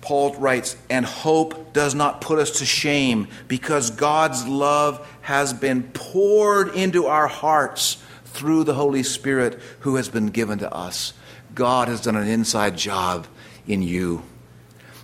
Paul 0.00 0.34
writes, 0.36 0.76
and 0.88 1.04
hope 1.04 1.74
does 1.74 1.94
not 1.94 2.20
put 2.20 2.38
us 2.38 2.60
to 2.60 2.64
shame 2.64 3.28
because 3.48 3.90
God's 3.90 4.46
love 4.46 5.06
has 5.20 5.52
been 5.52 5.82
poured 5.92 6.74
into 6.74 7.06
our 7.06 7.26
hearts 7.26 7.98
through 8.32 8.64
the 8.64 8.74
Holy 8.74 9.02
Spirit 9.02 9.60
who 9.80 9.96
has 9.96 10.08
been 10.08 10.28
given 10.28 10.58
to 10.58 10.72
us. 10.72 11.12
God 11.54 11.88
has 11.88 12.00
done 12.00 12.16
an 12.16 12.28
inside 12.28 12.76
job 12.76 13.26
in 13.66 13.82
you. 13.82 14.22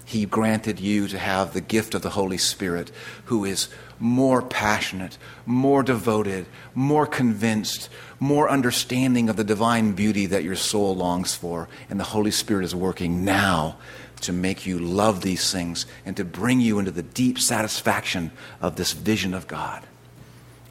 He 0.04 0.24
granted 0.24 0.78
you 0.78 1.08
to 1.08 1.18
have 1.18 1.52
the 1.52 1.60
gift 1.60 1.94
of 1.94 2.02
the 2.02 2.10
Holy 2.10 2.38
Spirit, 2.38 2.92
who 3.24 3.44
is 3.44 3.68
more 3.98 4.40
passionate, 4.40 5.18
more 5.44 5.82
devoted, 5.82 6.46
more 6.74 7.06
convinced, 7.06 7.88
more 8.20 8.48
understanding 8.48 9.28
of 9.28 9.36
the 9.36 9.42
divine 9.44 9.92
beauty 9.92 10.26
that 10.26 10.44
your 10.44 10.54
soul 10.54 10.94
longs 10.94 11.34
for. 11.34 11.68
And 11.90 11.98
the 11.98 12.04
Holy 12.04 12.30
Spirit 12.30 12.64
is 12.64 12.74
working 12.74 13.24
now 13.24 13.78
to 14.20 14.32
make 14.32 14.64
you 14.64 14.78
love 14.78 15.22
these 15.22 15.52
things 15.52 15.86
and 16.04 16.16
to 16.16 16.24
bring 16.24 16.60
you 16.60 16.78
into 16.78 16.90
the 16.90 17.02
deep 17.02 17.38
satisfaction 17.38 18.30
of 18.60 18.76
this 18.76 18.92
vision 18.92 19.34
of 19.34 19.46
God. 19.46 19.84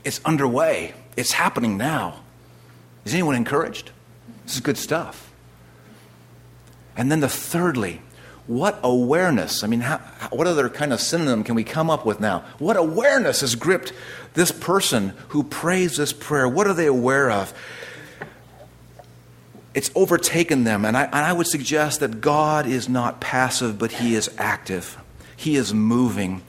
It's 0.04 0.22
underway, 0.24 0.94
it's 1.18 1.34
happening 1.34 1.78
now. 1.78 2.22
Is 3.06 3.14
anyone 3.14 3.36
encouraged? 3.36 3.92
This 4.44 4.56
is 4.56 4.62
good 4.62 4.78
stuff. 4.78 5.32
And 6.98 7.12
then 7.12 7.20
the 7.20 7.30
thirdly, 7.30 8.02
what 8.48 8.80
awareness, 8.84 9.64
I 9.64 9.68
mean, 9.68 9.82
how, 9.82 9.98
what 10.32 10.48
other 10.48 10.70
kind 10.70 10.94
of 10.94 11.00
synonym 11.00 11.44
can 11.44 11.56
we 11.56 11.64
come 11.64 11.90
up 11.90 12.06
with 12.06 12.20
now? 12.20 12.44
What 12.60 12.78
awareness 12.78 13.42
has 13.42 13.56
gripped 13.56 13.92
this 14.34 14.52
person 14.52 15.14
who 15.30 15.44
prays 15.44 15.98
this 15.98 16.14
prayer? 16.14 16.48
What 16.48 16.68
are 16.68 16.74
they 16.74 16.86
aware 16.86 17.32
of? 17.32 17.54
It's 19.74 19.92
overtaken 19.94 20.64
them, 20.64 20.86
and 20.86 20.96
I, 20.96 21.04
and 21.04 21.16
I 21.16 21.34
would 21.34 21.48
suggest 21.48 22.00
that 22.00 22.22
God 22.22 22.66
is 22.66 22.88
not 22.88 23.20
passive, 23.20 23.78
but 23.78 23.92
He 23.92 24.16
is 24.16 24.30
active. 24.38 24.98
He 25.36 25.58
is 25.58 25.74
moving. 25.74 26.44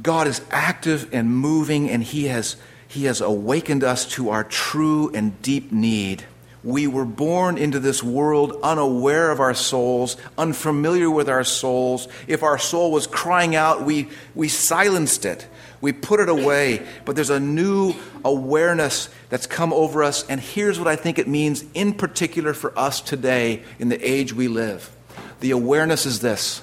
God 0.00 0.26
is 0.26 0.40
active 0.50 1.12
and 1.12 1.36
moving, 1.36 1.90
and 1.90 2.02
He 2.02 2.26
has, 2.26 2.56
he 2.92 3.04
has 3.04 3.22
awakened 3.22 3.82
us 3.82 4.04
to 4.04 4.28
our 4.28 4.44
true 4.44 5.10
and 5.14 5.40
deep 5.40 5.72
need. 5.72 6.24
We 6.62 6.86
were 6.86 7.06
born 7.06 7.56
into 7.56 7.80
this 7.80 8.02
world 8.02 8.60
unaware 8.62 9.30
of 9.30 9.40
our 9.40 9.54
souls, 9.54 10.18
unfamiliar 10.36 11.10
with 11.10 11.30
our 11.30 11.42
souls. 11.42 12.06
If 12.28 12.42
our 12.42 12.58
soul 12.58 12.92
was 12.92 13.06
crying 13.06 13.56
out, 13.56 13.82
we, 13.82 14.10
we 14.34 14.48
silenced 14.48 15.24
it. 15.24 15.46
We 15.80 15.92
put 15.92 16.20
it 16.20 16.28
away. 16.28 16.86
But 17.06 17.16
there's 17.16 17.30
a 17.30 17.40
new 17.40 17.94
awareness 18.26 19.08
that's 19.30 19.46
come 19.46 19.72
over 19.72 20.02
us. 20.02 20.28
And 20.28 20.38
here's 20.38 20.78
what 20.78 20.86
I 20.86 20.96
think 20.96 21.18
it 21.18 21.26
means 21.26 21.64
in 21.72 21.94
particular 21.94 22.52
for 22.52 22.78
us 22.78 23.00
today 23.00 23.62
in 23.78 23.88
the 23.88 24.06
age 24.06 24.34
we 24.34 24.48
live. 24.48 24.94
The 25.40 25.52
awareness 25.52 26.04
is 26.04 26.20
this 26.20 26.60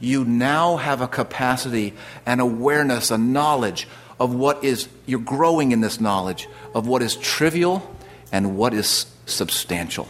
you 0.00 0.24
now 0.24 0.76
have 0.76 1.00
a 1.00 1.08
capacity, 1.08 1.94
an 2.26 2.40
awareness, 2.40 3.12
a 3.12 3.18
knowledge 3.18 3.86
of 4.18 4.34
what 4.34 4.64
is, 4.64 4.88
you're 5.06 5.20
growing 5.20 5.72
in 5.72 5.80
this 5.80 6.00
knowledge 6.00 6.48
of 6.74 6.86
what 6.86 7.02
is 7.02 7.16
trivial 7.16 7.94
and 8.32 8.56
what 8.56 8.74
is 8.74 9.06
substantial. 9.26 10.08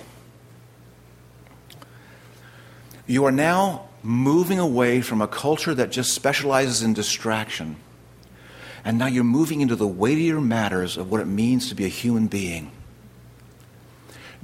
You 3.07 3.25
are 3.25 3.33
now 3.33 3.89
moving 4.03 4.59
away 4.59 5.01
from 5.01 5.21
a 5.21 5.29
culture 5.29 5.75
that 5.75 5.91
just 5.91 6.13
specializes 6.13 6.83
in 6.83 6.95
distraction. 6.95 7.77
And 8.85 8.99
now 8.99 9.07
you're 9.07 9.25
moving 9.25 9.61
into 9.61 9.77
the 9.77 9.87
weightier 9.87 10.41
matters 10.41 10.97
of 10.97 11.11
what 11.11 11.21
it 11.21 11.27
means 11.27 11.69
to 11.69 11.75
be 11.75 11.85
a 11.85 11.89
human 11.89 12.27
being. 12.27 12.71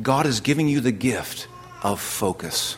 God 0.03 0.27
is 0.27 0.41
giving 0.41 0.69
you 0.69 0.81
the 0.81 0.93
gift 0.93 1.47
of 1.83 2.01
focus. 2.01 2.77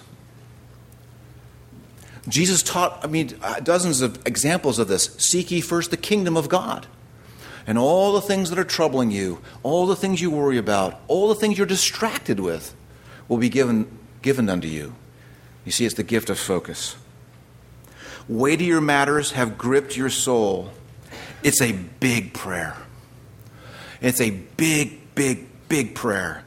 Jesus 2.29 2.63
taught, 2.63 3.05
I 3.05 3.07
mean, 3.07 3.39
uh, 3.43 3.61
dozens 3.61 4.03
of 4.03 4.27
examples 4.27 4.79
of 4.79 4.89
this. 4.89 5.15
Seek 5.19 5.51
ye 5.51 5.61
first 5.61 5.91
the 5.91 5.97
kingdom 5.97 6.37
of 6.37 6.49
God 6.49 6.87
and 7.67 7.79
all 7.79 8.13
the 8.13 8.21
things 8.21 8.51
that 8.51 8.59
are 8.59 8.65
troubling 8.65 9.11
you, 9.11 9.41
all 9.63 9.87
the 9.87 9.97
things 9.97 10.21
you 10.21 10.31
worry 10.31 10.59
about, 10.59 11.01
all 11.09 11.29
the 11.29 11.35
things 11.35 11.59
you're 11.59 11.67
distracted 11.67 12.39
with 12.41 12.75
will 13.29 13.39
be 13.39 13.49
given, 13.49 13.87
given 14.23 14.49
unto 14.49 14.69
you. 14.69 14.95
You 15.65 15.73
see, 15.73 15.85
it's 15.85 15.97
the 15.97 16.05
gift 16.05 16.31
of 16.31 16.39
focus. 16.39 16.97
Weightier 18.29 18.81
matters 18.81 19.33
have 19.33 19.59
gripped 19.59 19.97
your 19.97 20.11
soul. 20.11 20.71
It's 21.43 21.61
a 21.61 21.73
big 21.73 22.35
prayer. 22.35 22.77
It's 24.01 24.21
a 24.21 24.31
big, 24.31 25.15
big, 25.15 25.47
big 25.69 25.95
prayer. 25.95 26.45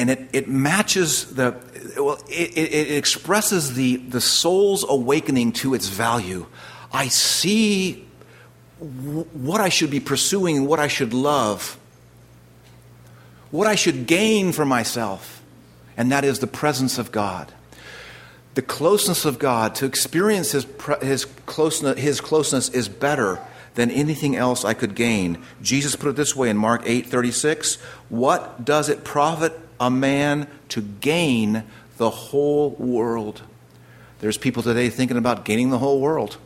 And 0.00 0.08
it, 0.08 0.30
it 0.32 0.48
matches 0.48 1.34
the, 1.34 1.54
well, 1.98 2.18
it, 2.26 2.56
it, 2.56 2.96
expresses 2.96 3.74
the, 3.74 3.96
the 3.98 4.22
soul's 4.22 4.82
awakening 4.88 5.52
to 5.52 5.74
its 5.74 5.88
value. 5.88 6.46
I 6.90 7.08
see 7.08 8.06
what 8.78 9.60
I 9.60 9.68
should 9.68 9.90
be 9.90 10.00
pursuing 10.00 10.64
what 10.64 10.80
I 10.80 10.88
should 10.88 11.12
love, 11.12 11.78
what 13.50 13.66
I 13.66 13.74
should 13.74 14.06
gain 14.06 14.52
for 14.52 14.64
myself, 14.64 15.42
and 15.98 16.10
that 16.10 16.24
is 16.24 16.38
the 16.38 16.46
presence 16.46 16.96
of 16.96 17.12
God. 17.12 17.52
The 18.54 18.62
closeness 18.62 19.26
of 19.26 19.38
God, 19.38 19.74
to 19.74 19.84
experience 19.84 20.52
His, 20.52 20.66
his, 21.02 21.26
closeness, 21.44 22.00
his 22.00 22.22
closeness 22.22 22.70
is 22.70 22.88
better 22.88 23.38
than 23.74 23.90
anything 23.90 24.34
else 24.34 24.64
I 24.64 24.72
could 24.72 24.94
gain. 24.94 25.44
Jesus 25.60 25.94
put 25.94 26.08
it 26.08 26.16
this 26.16 26.34
way 26.34 26.48
in 26.48 26.56
Mark 26.56 26.84
8 26.86 27.06
36 27.06 27.74
What 28.08 28.64
does 28.64 28.88
it 28.88 29.04
profit 29.04 29.60
a 29.80 29.90
man 29.90 30.46
to 30.68 30.80
gain 30.80 31.64
the 31.96 32.10
whole 32.10 32.70
world? 32.72 33.42
There's 34.20 34.38
people 34.38 34.62
today 34.62 34.90
thinking 34.90 35.16
about 35.16 35.44
gaining 35.44 35.70
the 35.70 35.78
whole 35.78 36.00
world. 36.00 36.36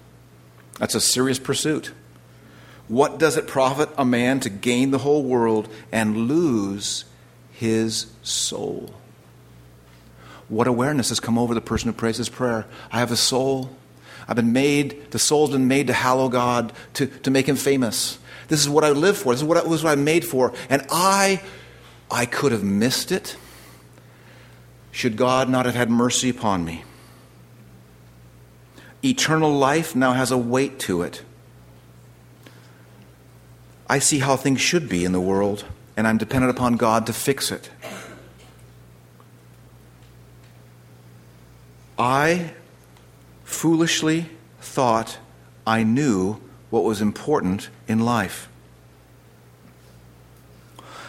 That's 0.78 0.94
a 0.94 1.00
serious 1.00 1.38
pursuit. 1.38 1.92
What 2.88 3.18
does 3.18 3.36
it 3.36 3.46
profit 3.46 3.88
a 3.96 4.04
man 4.04 4.40
to 4.40 4.50
gain 4.50 4.90
the 4.90 4.98
whole 4.98 5.24
world 5.24 5.68
and 5.90 6.28
lose 6.28 7.04
his 7.52 8.06
soul? 8.22 8.94
What 10.48 10.66
awareness 10.66 11.08
has 11.08 11.20
come 11.20 11.38
over 11.38 11.54
the 11.54 11.60
person 11.60 11.88
who 11.88 11.94
prays 11.94 12.18
this 12.18 12.28
prayer? 12.28 12.66
I 12.92 12.98
have 12.98 13.10
a 13.10 13.16
soul. 13.16 13.70
I've 14.28 14.36
been 14.36 14.52
made, 14.52 15.10
the 15.10 15.18
soul's 15.18 15.50
been 15.50 15.68
made 15.68 15.86
to 15.86 15.92
hallow 15.92 16.28
God, 16.28 16.72
to, 16.94 17.06
to 17.06 17.30
make 17.30 17.48
him 17.48 17.56
famous. 17.56 18.18
This 18.48 18.60
is 18.60 18.68
what 18.68 18.84
I 18.84 18.90
live 18.90 19.16
for. 19.16 19.32
This 19.32 19.40
is 19.40 19.48
what, 19.48 19.56
I, 19.56 19.60
is 19.70 19.82
what 19.82 19.92
I'm 19.92 20.04
made 20.04 20.24
for. 20.24 20.52
And 20.68 20.86
I, 20.90 21.42
I 22.14 22.26
could 22.26 22.52
have 22.52 22.62
missed 22.62 23.10
it 23.10 23.36
should 24.92 25.16
God 25.16 25.48
not 25.48 25.66
have 25.66 25.74
had 25.74 25.90
mercy 25.90 26.30
upon 26.30 26.64
me. 26.64 26.84
Eternal 29.02 29.52
life 29.52 29.96
now 29.96 30.12
has 30.12 30.30
a 30.30 30.38
weight 30.38 30.78
to 30.78 31.02
it. 31.02 31.24
I 33.88 33.98
see 33.98 34.20
how 34.20 34.36
things 34.36 34.60
should 34.60 34.88
be 34.88 35.04
in 35.04 35.10
the 35.10 35.20
world, 35.20 35.64
and 35.96 36.06
I'm 36.06 36.16
dependent 36.16 36.56
upon 36.56 36.76
God 36.76 37.04
to 37.06 37.12
fix 37.12 37.50
it. 37.50 37.68
I 41.98 42.52
foolishly 43.42 44.30
thought 44.60 45.18
I 45.66 45.82
knew 45.82 46.40
what 46.70 46.84
was 46.84 47.00
important 47.00 47.70
in 47.88 47.98
life. 47.98 48.48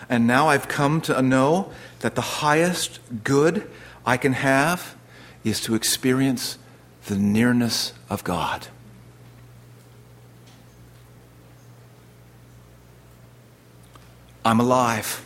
And 0.09 0.27
now 0.27 0.47
I've 0.49 0.67
come 0.67 1.01
to 1.01 1.21
know 1.21 1.71
that 1.99 2.15
the 2.15 2.21
highest 2.21 2.99
good 3.23 3.69
I 4.05 4.17
can 4.17 4.33
have 4.33 4.95
is 5.43 5.61
to 5.61 5.75
experience 5.75 6.57
the 7.07 7.15
nearness 7.15 7.93
of 8.09 8.23
God. 8.23 8.67
I'm 14.43 14.59
alive. 14.59 15.25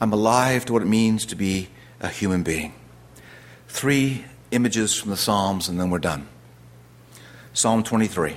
I'm 0.00 0.12
alive 0.12 0.64
to 0.66 0.72
what 0.72 0.82
it 0.82 0.86
means 0.86 1.26
to 1.26 1.36
be 1.36 1.68
a 2.00 2.08
human 2.08 2.44
being. 2.44 2.72
Three 3.66 4.24
images 4.52 4.94
from 4.94 5.10
the 5.10 5.16
Psalms, 5.16 5.68
and 5.68 5.80
then 5.80 5.90
we're 5.90 5.98
done. 5.98 6.28
Psalm 7.52 7.82
23 7.82 8.36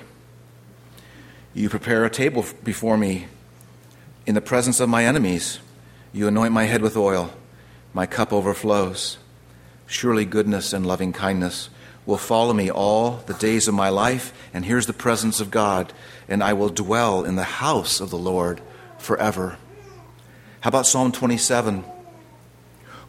You 1.53 1.69
prepare 1.69 2.03
a 2.03 2.09
table 2.09 2.45
before 2.63 2.97
me 2.97 3.27
in 4.29 4.35
the 4.35 4.41
presence 4.41 4.79
of 4.79 4.87
my 4.87 5.05
enemies. 5.05 5.57
You 6.13 6.27
anoint 6.27 6.53
my 6.53 6.65
head 6.65 6.83
with 6.83 6.95
oil, 6.95 7.33
my 7.95 8.05
cup 8.05 8.31
overflows. 8.31 9.17
Surely 9.87 10.23
goodness 10.23 10.71
and 10.71 10.85
loving 10.85 11.11
kindness 11.11 11.71
will 12.05 12.19
follow 12.19 12.53
me 12.53 12.69
all 12.69 13.23
the 13.25 13.33
days 13.33 13.67
of 13.67 13.73
my 13.73 13.89
life, 13.89 14.31
and 14.53 14.63
here's 14.63 14.85
the 14.85 14.93
presence 14.93 15.39
of 15.39 15.49
God, 15.49 15.91
and 16.27 16.43
I 16.43 16.53
will 16.53 16.69
dwell 16.69 17.23
in 17.23 17.37
the 17.37 17.43
house 17.43 17.99
of 17.99 18.11
the 18.11 18.19
Lord 18.19 18.61
forever. 18.99 19.57
How 20.61 20.67
about 20.67 20.85
Psalm 20.85 21.11
27? 21.11 21.83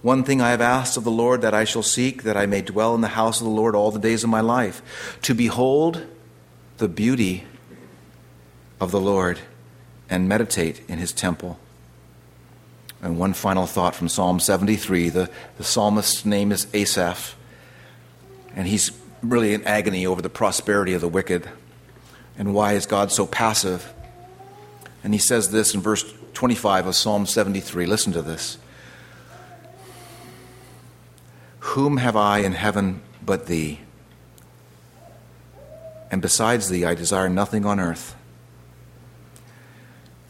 One 0.01 0.25
thing 0.25 0.41
I 0.41 0.53
have 0.53 0.63
asked 0.63 0.97
of 0.97 1.05
the 1.05 1.11
Lord 1.11 1.43
that 1.43 1.53
I 1.53 1.65
shall 1.65 1.83
seek, 1.83 2.23
that 2.23 2.39
I 2.39 2.47
may 2.47 2.63
dwell 2.63 2.95
in 2.95 3.03
the 3.03 3.09
house 3.09 3.43
of 3.43 3.45
the 3.45 3.53
Lord 3.53 3.75
all 3.75 3.91
the 3.91 3.99
days 3.99 4.25
of 4.25 4.31
my 4.31 4.41
life, 4.41 5.19
to 5.21 5.35
behold 5.35 6.07
the 6.79 6.89
beauty 6.89 7.45
of 8.81 8.91
the 8.91 9.01
Lord 9.03 9.39
and 10.11 10.29
meditate 10.29 10.83
in 10.89 10.99
his 10.99 11.13
temple. 11.13 11.59
And 13.01 13.19
one 13.19 13.33
final 13.33 13.67
thought 13.67 13.95
from 13.95 14.09
Psalm 14.09 14.41
73. 14.41 15.09
The, 15.09 15.31
the 15.57 15.65
psalmist's 15.65 16.27
name 16.27 16.53
is 16.53 16.67
Asaph, 16.75 17.35
and 18.55 18.67
he's 18.67 18.91
really 19.23 19.55
in 19.55 19.65
agony 19.65 20.05
over 20.07 20.21
the 20.21 20.29
prosperity 20.29 20.93
of 20.93 21.01
the 21.01 21.09
wicked. 21.09 21.49
And 22.37 22.53
why 22.53 22.73
is 22.73 22.85
God 22.87 23.13
so 23.13 23.27
passive? 23.27 23.93
And 25.03 25.15
he 25.15 25.21
says 25.21 25.51
this 25.51 25.75
in 25.75 25.81
verse 25.81 26.05
25 26.35 26.89
of 26.89 26.95
Psalm 26.95 27.25
73. 27.25 27.87
Listen 27.87 28.13
to 28.13 28.23
this. 28.23 28.59
Whom 31.61 31.99
have 31.99 32.17
I 32.17 32.39
in 32.39 32.53
heaven 32.53 33.03
but 33.25 33.47
thee? 33.47 33.81
And 36.11 36.21
besides 36.21 36.69
thee, 36.69 36.85
I 36.85 36.95
desire 36.95 37.29
nothing 37.29 37.65
on 37.65 37.79
earth. 37.79 38.17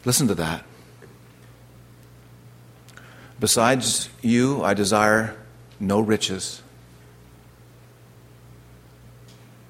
Listen 0.03 0.27
to 0.27 0.35
that. 0.35 0.63
Besides 3.39 4.09
you, 4.21 4.63
I 4.63 4.73
desire 4.73 5.35
no 5.79 5.99
riches. 5.99 6.61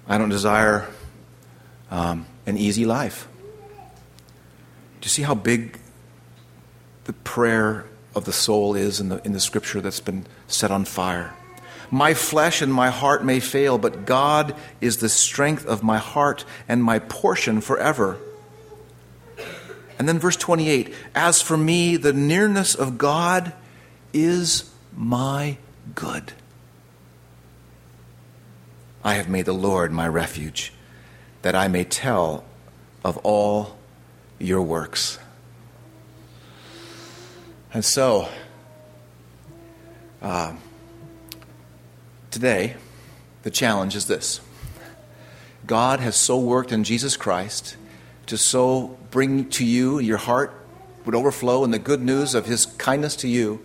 I 0.07 0.17
don't 0.17 0.29
desire 0.29 0.87
um, 1.89 2.25
an 2.45 2.57
easy 2.57 2.85
life. 2.85 3.27
Do 4.99 5.05
you 5.05 5.09
see 5.09 5.21
how 5.21 5.35
big 5.35 5.79
the 7.05 7.13
prayer 7.13 7.85
of 8.13 8.25
the 8.25 8.33
soul 8.33 8.75
is 8.75 8.99
in 8.99 9.09
the, 9.09 9.21
in 9.25 9.31
the 9.31 9.39
scripture 9.39 9.79
that's 9.81 10.01
been 10.01 10.25
set 10.47 10.69
on 10.69 10.85
fire? 10.85 11.33
My 11.89 12.13
flesh 12.13 12.61
and 12.61 12.73
my 12.73 12.89
heart 12.89 13.23
may 13.23 13.39
fail, 13.41 13.77
but 13.77 14.05
God 14.05 14.55
is 14.79 14.97
the 14.97 15.09
strength 15.09 15.65
of 15.65 15.83
my 15.83 15.97
heart 15.97 16.45
and 16.67 16.83
my 16.83 16.99
portion 16.99 17.59
forever. 17.59 18.17
And 20.01 20.09
then 20.09 20.17
verse 20.17 20.35
28 20.35 20.91
As 21.13 21.43
for 21.43 21.55
me, 21.55 21.95
the 21.95 22.11
nearness 22.11 22.73
of 22.73 22.97
God 22.97 23.53
is 24.13 24.73
my 24.97 25.57
good. 25.93 26.33
I 29.03 29.13
have 29.13 29.29
made 29.29 29.45
the 29.45 29.53
Lord 29.53 29.91
my 29.91 30.07
refuge, 30.07 30.73
that 31.43 31.53
I 31.53 31.67
may 31.67 31.83
tell 31.83 32.43
of 33.05 33.17
all 33.17 33.77
your 34.39 34.63
works. 34.63 35.19
And 37.71 37.85
so, 37.85 38.27
uh, 40.19 40.55
today, 42.31 42.75
the 43.43 43.51
challenge 43.51 43.95
is 43.95 44.07
this 44.07 44.41
God 45.67 45.99
has 45.99 46.15
so 46.15 46.39
worked 46.39 46.71
in 46.71 46.83
Jesus 46.83 47.15
Christ 47.15 47.77
to 48.31 48.37
so 48.37 48.97
bring 49.11 49.49
to 49.49 49.65
you, 49.65 49.99
your 49.99 50.15
heart 50.15 50.53
would 51.03 51.13
overflow 51.13 51.65
in 51.65 51.71
the 51.71 51.79
good 51.79 52.01
news 52.01 52.33
of 52.33 52.45
his 52.45 52.65
kindness 52.65 53.17
to 53.17 53.27
you, 53.27 53.61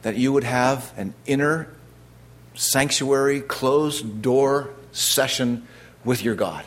that 0.00 0.16
you 0.16 0.32
would 0.32 0.42
have 0.42 0.90
an 0.96 1.12
inner 1.26 1.68
sanctuary, 2.54 3.42
closed 3.42 4.22
door 4.22 4.70
session 4.90 5.68
with 6.02 6.24
your 6.24 6.34
God. 6.34 6.64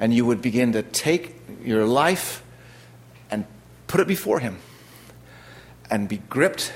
And 0.00 0.14
you 0.14 0.24
would 0.24 0.40
begin 0.40 0.72
to 0.72 0.82
take 0.82 1.36
your 1.62 1.84
life 1.84 2.42
and 3.30 3.44
put 3.86 4.00
it 4.00 4.08
before 4.08 4.40
Him 4.40 4.56
and 5.90 6.08
be 6.08 6.22
gripped 6.30 6.72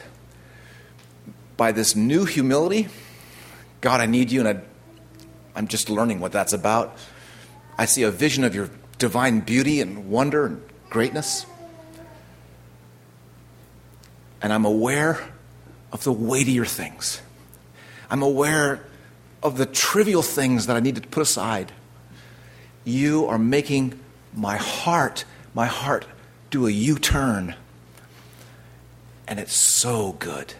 by 1.56 1.72
this 1.72 1.96
new 1.96 2.26
humility. 2.26 2.88
God, 3.80 4.02
I 4.02 4.06
need 4.06 4.30
you, 4.30 4.40
and 4.40 4.58
I, 4.58 4.62
I'm 5.56 5.68
just 5.68 5.88
learning 5.88 6.20
what 6.20 6.32
that's 6.32 6.52
about. 6.52 6.98
I 7.78 7.86
see 7.86 8.02
a 8.02 8.10
vision 8.10 8.44
of 8.44 8.54
your 8.54 8.68
divine 9.00 9.40
beauty 9.40 9.80
and 9.80 10.08
wonder 10.08 10.46
and 10.46 10.62
greatness. 10.88 11.46
And 14.40 14.52
I'm 14.52 14.64
aware 14.64 15.28
of 15.92 16.04
the 16.04 16.12
weightier 16.12 16.64
things. 16.64 17.20
I'm 18.08 18.22
aware 18.22 18.84
of 19.42 19.56
the 19.56 19.66
trivial 19.66 20.22
things 20.22 20.66
that 20.66 20.76
I 20.76 20.80
need 20.80 20.94
to 20.96 21.00
put 21.00 21.22
aside. 21.22 21.72
You 22.84 23.26
are 23.26 23.38
making 23.38 23.98
my 24.34 24.56
heart, 24.56 25.24
my 25.54 25.66
heart, 25.66 26.06
do 26.50 26.66
a 26.66 26.70
U 26.70 26.98
turn. 26.98 27.56
And 29.26 29.38
it's 29.40 29.56
so 29.56 30.12
good. 30.18 30.54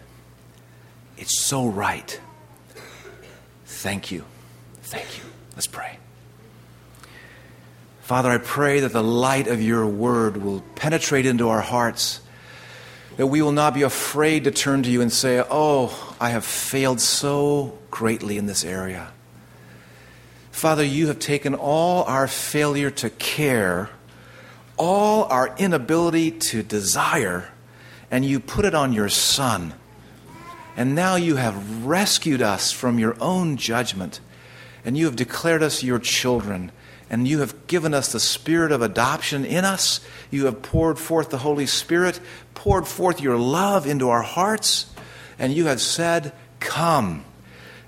It's 1.16 1.38
so 1.38 1.66
right. 1.66 2.20
Thank 3.66 4.11
you. 4.11 4.24
Thank 4.82 5.18
you. 5.18 5.24
Let's 5.55 5.66
pray. 5.66 5.99
Father, 8.11 8.28
I 8.28 8.38
pray 8.38 8.80
that 8.80 8.92
the 8.92 9.04
light 9.04 9.46
of 9.46 9.62
your 9.62 9.86
word 9.86 10.38
will 10.38 10.64
penetrate 10.74 11.26
into 11.26 11.48
our 11.48 11.61
hearts, 11.61 12.20
that 13.16 13.28
we 13.28 13.40
will 13.40 13.52
not 13.52 13.72
be 13.72 13.82
afraid 13.82 14.42
to 14.42 14.50
turn 14.50 14.82
to 14.82 14.90
you 14.90 15.00
and 15.00 15.12
say, 15.12 15.44
Oh, 15.48 16.16
I 16.20 16.30
have 16.30 16.44
failed 16.44 17.00
so 17.00 17.78
greatly 17.88 18.36
in 18.36 18.46
this 18.46 18.64
area. 18.64 19.12
Father, 20.50 20.82
you 20.82 21.06
have 21.06 21.20
taken 21.20 21.54
all 21.54 22.02
our 22.02 22.26
failure 22.26 22.90
to 22.90 23.11
care, 23.11 23.90
all 24.76 25.22
our 25.26 25.54
inability 25.56 26.32
to 26.32 26.64
desire, 26.64 27.52
and 28.11 28.24
you 28.24 28.40
put 28.40 28.64
it 28.64 28.74
on 28.74 28.92
your 28.92 29.08
Son. 29.08 29.72
And 30.76 30.96
now 30.96 31.14
you 31.14 31.36
have 31.36 31.86
rescued 31.86 32.42
us 32.42 32.72
from 32.72 32.98
your 32.98 33.16
own 33.20 33.56
judgment, 33.56 34.18
and 34.84 34.98
you 34.98 35.04
have 35.04 35.14
declared 35.14 35.62
us 35.62 35.84
your 35.84 36.00
children, 36.00 36.72
and 37.11 37.26
you 37.26 37.40
have 37.40 37.66
given 37.66 37.92
us 37.92 38.12
the 38.12 38.20
spirit 38.20 38.70
of 38.70 38.82
adoption 38.82 39.44
in 39.44 39.64
us. 39.64 40.00
You 40.30 40.46
have 40.46 40.62
poured 40.62 40.98
forth 40.98 41.30
the 41.30 41.38
Holy 41.38 41.66
Spirit, 41.66 42.20
poured 42.54 42.86
forth 42.86 43.20
your 43.20 43.36
love 43.36 43.86
into 43.86 44.08
our 44.08 44.22
hearts, 44.22 44.86
and 45.36 45.52
you 45.52 45.66
have 45.66 45.80
said, 45.80 46.32
Come, 46.61 47.24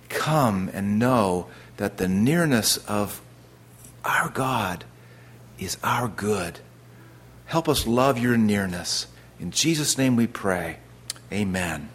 come 0.08 0.68
and 0.74 0.98
know 0.98 1.46
that 1.76 1.98
the 1.98 2.08
nearness 2.08 2.78
of 2.88 3.22
our 4.04 4.28
God 4.28 4.84
is 5.58 5.78
our 5.84 6.08
good. 6.08 6.58
Help 7.46 7.68
us 7.68 7.86
love 7.86 8.18
your 8.18 8.36
nearness. 8.36 9.06
In 9.38 9.52
Jesus' 9.52 9.96
name 9.96 10.16
we 10.16 10.26
pray. 10.26 10.78
Amen. 11.30 11.91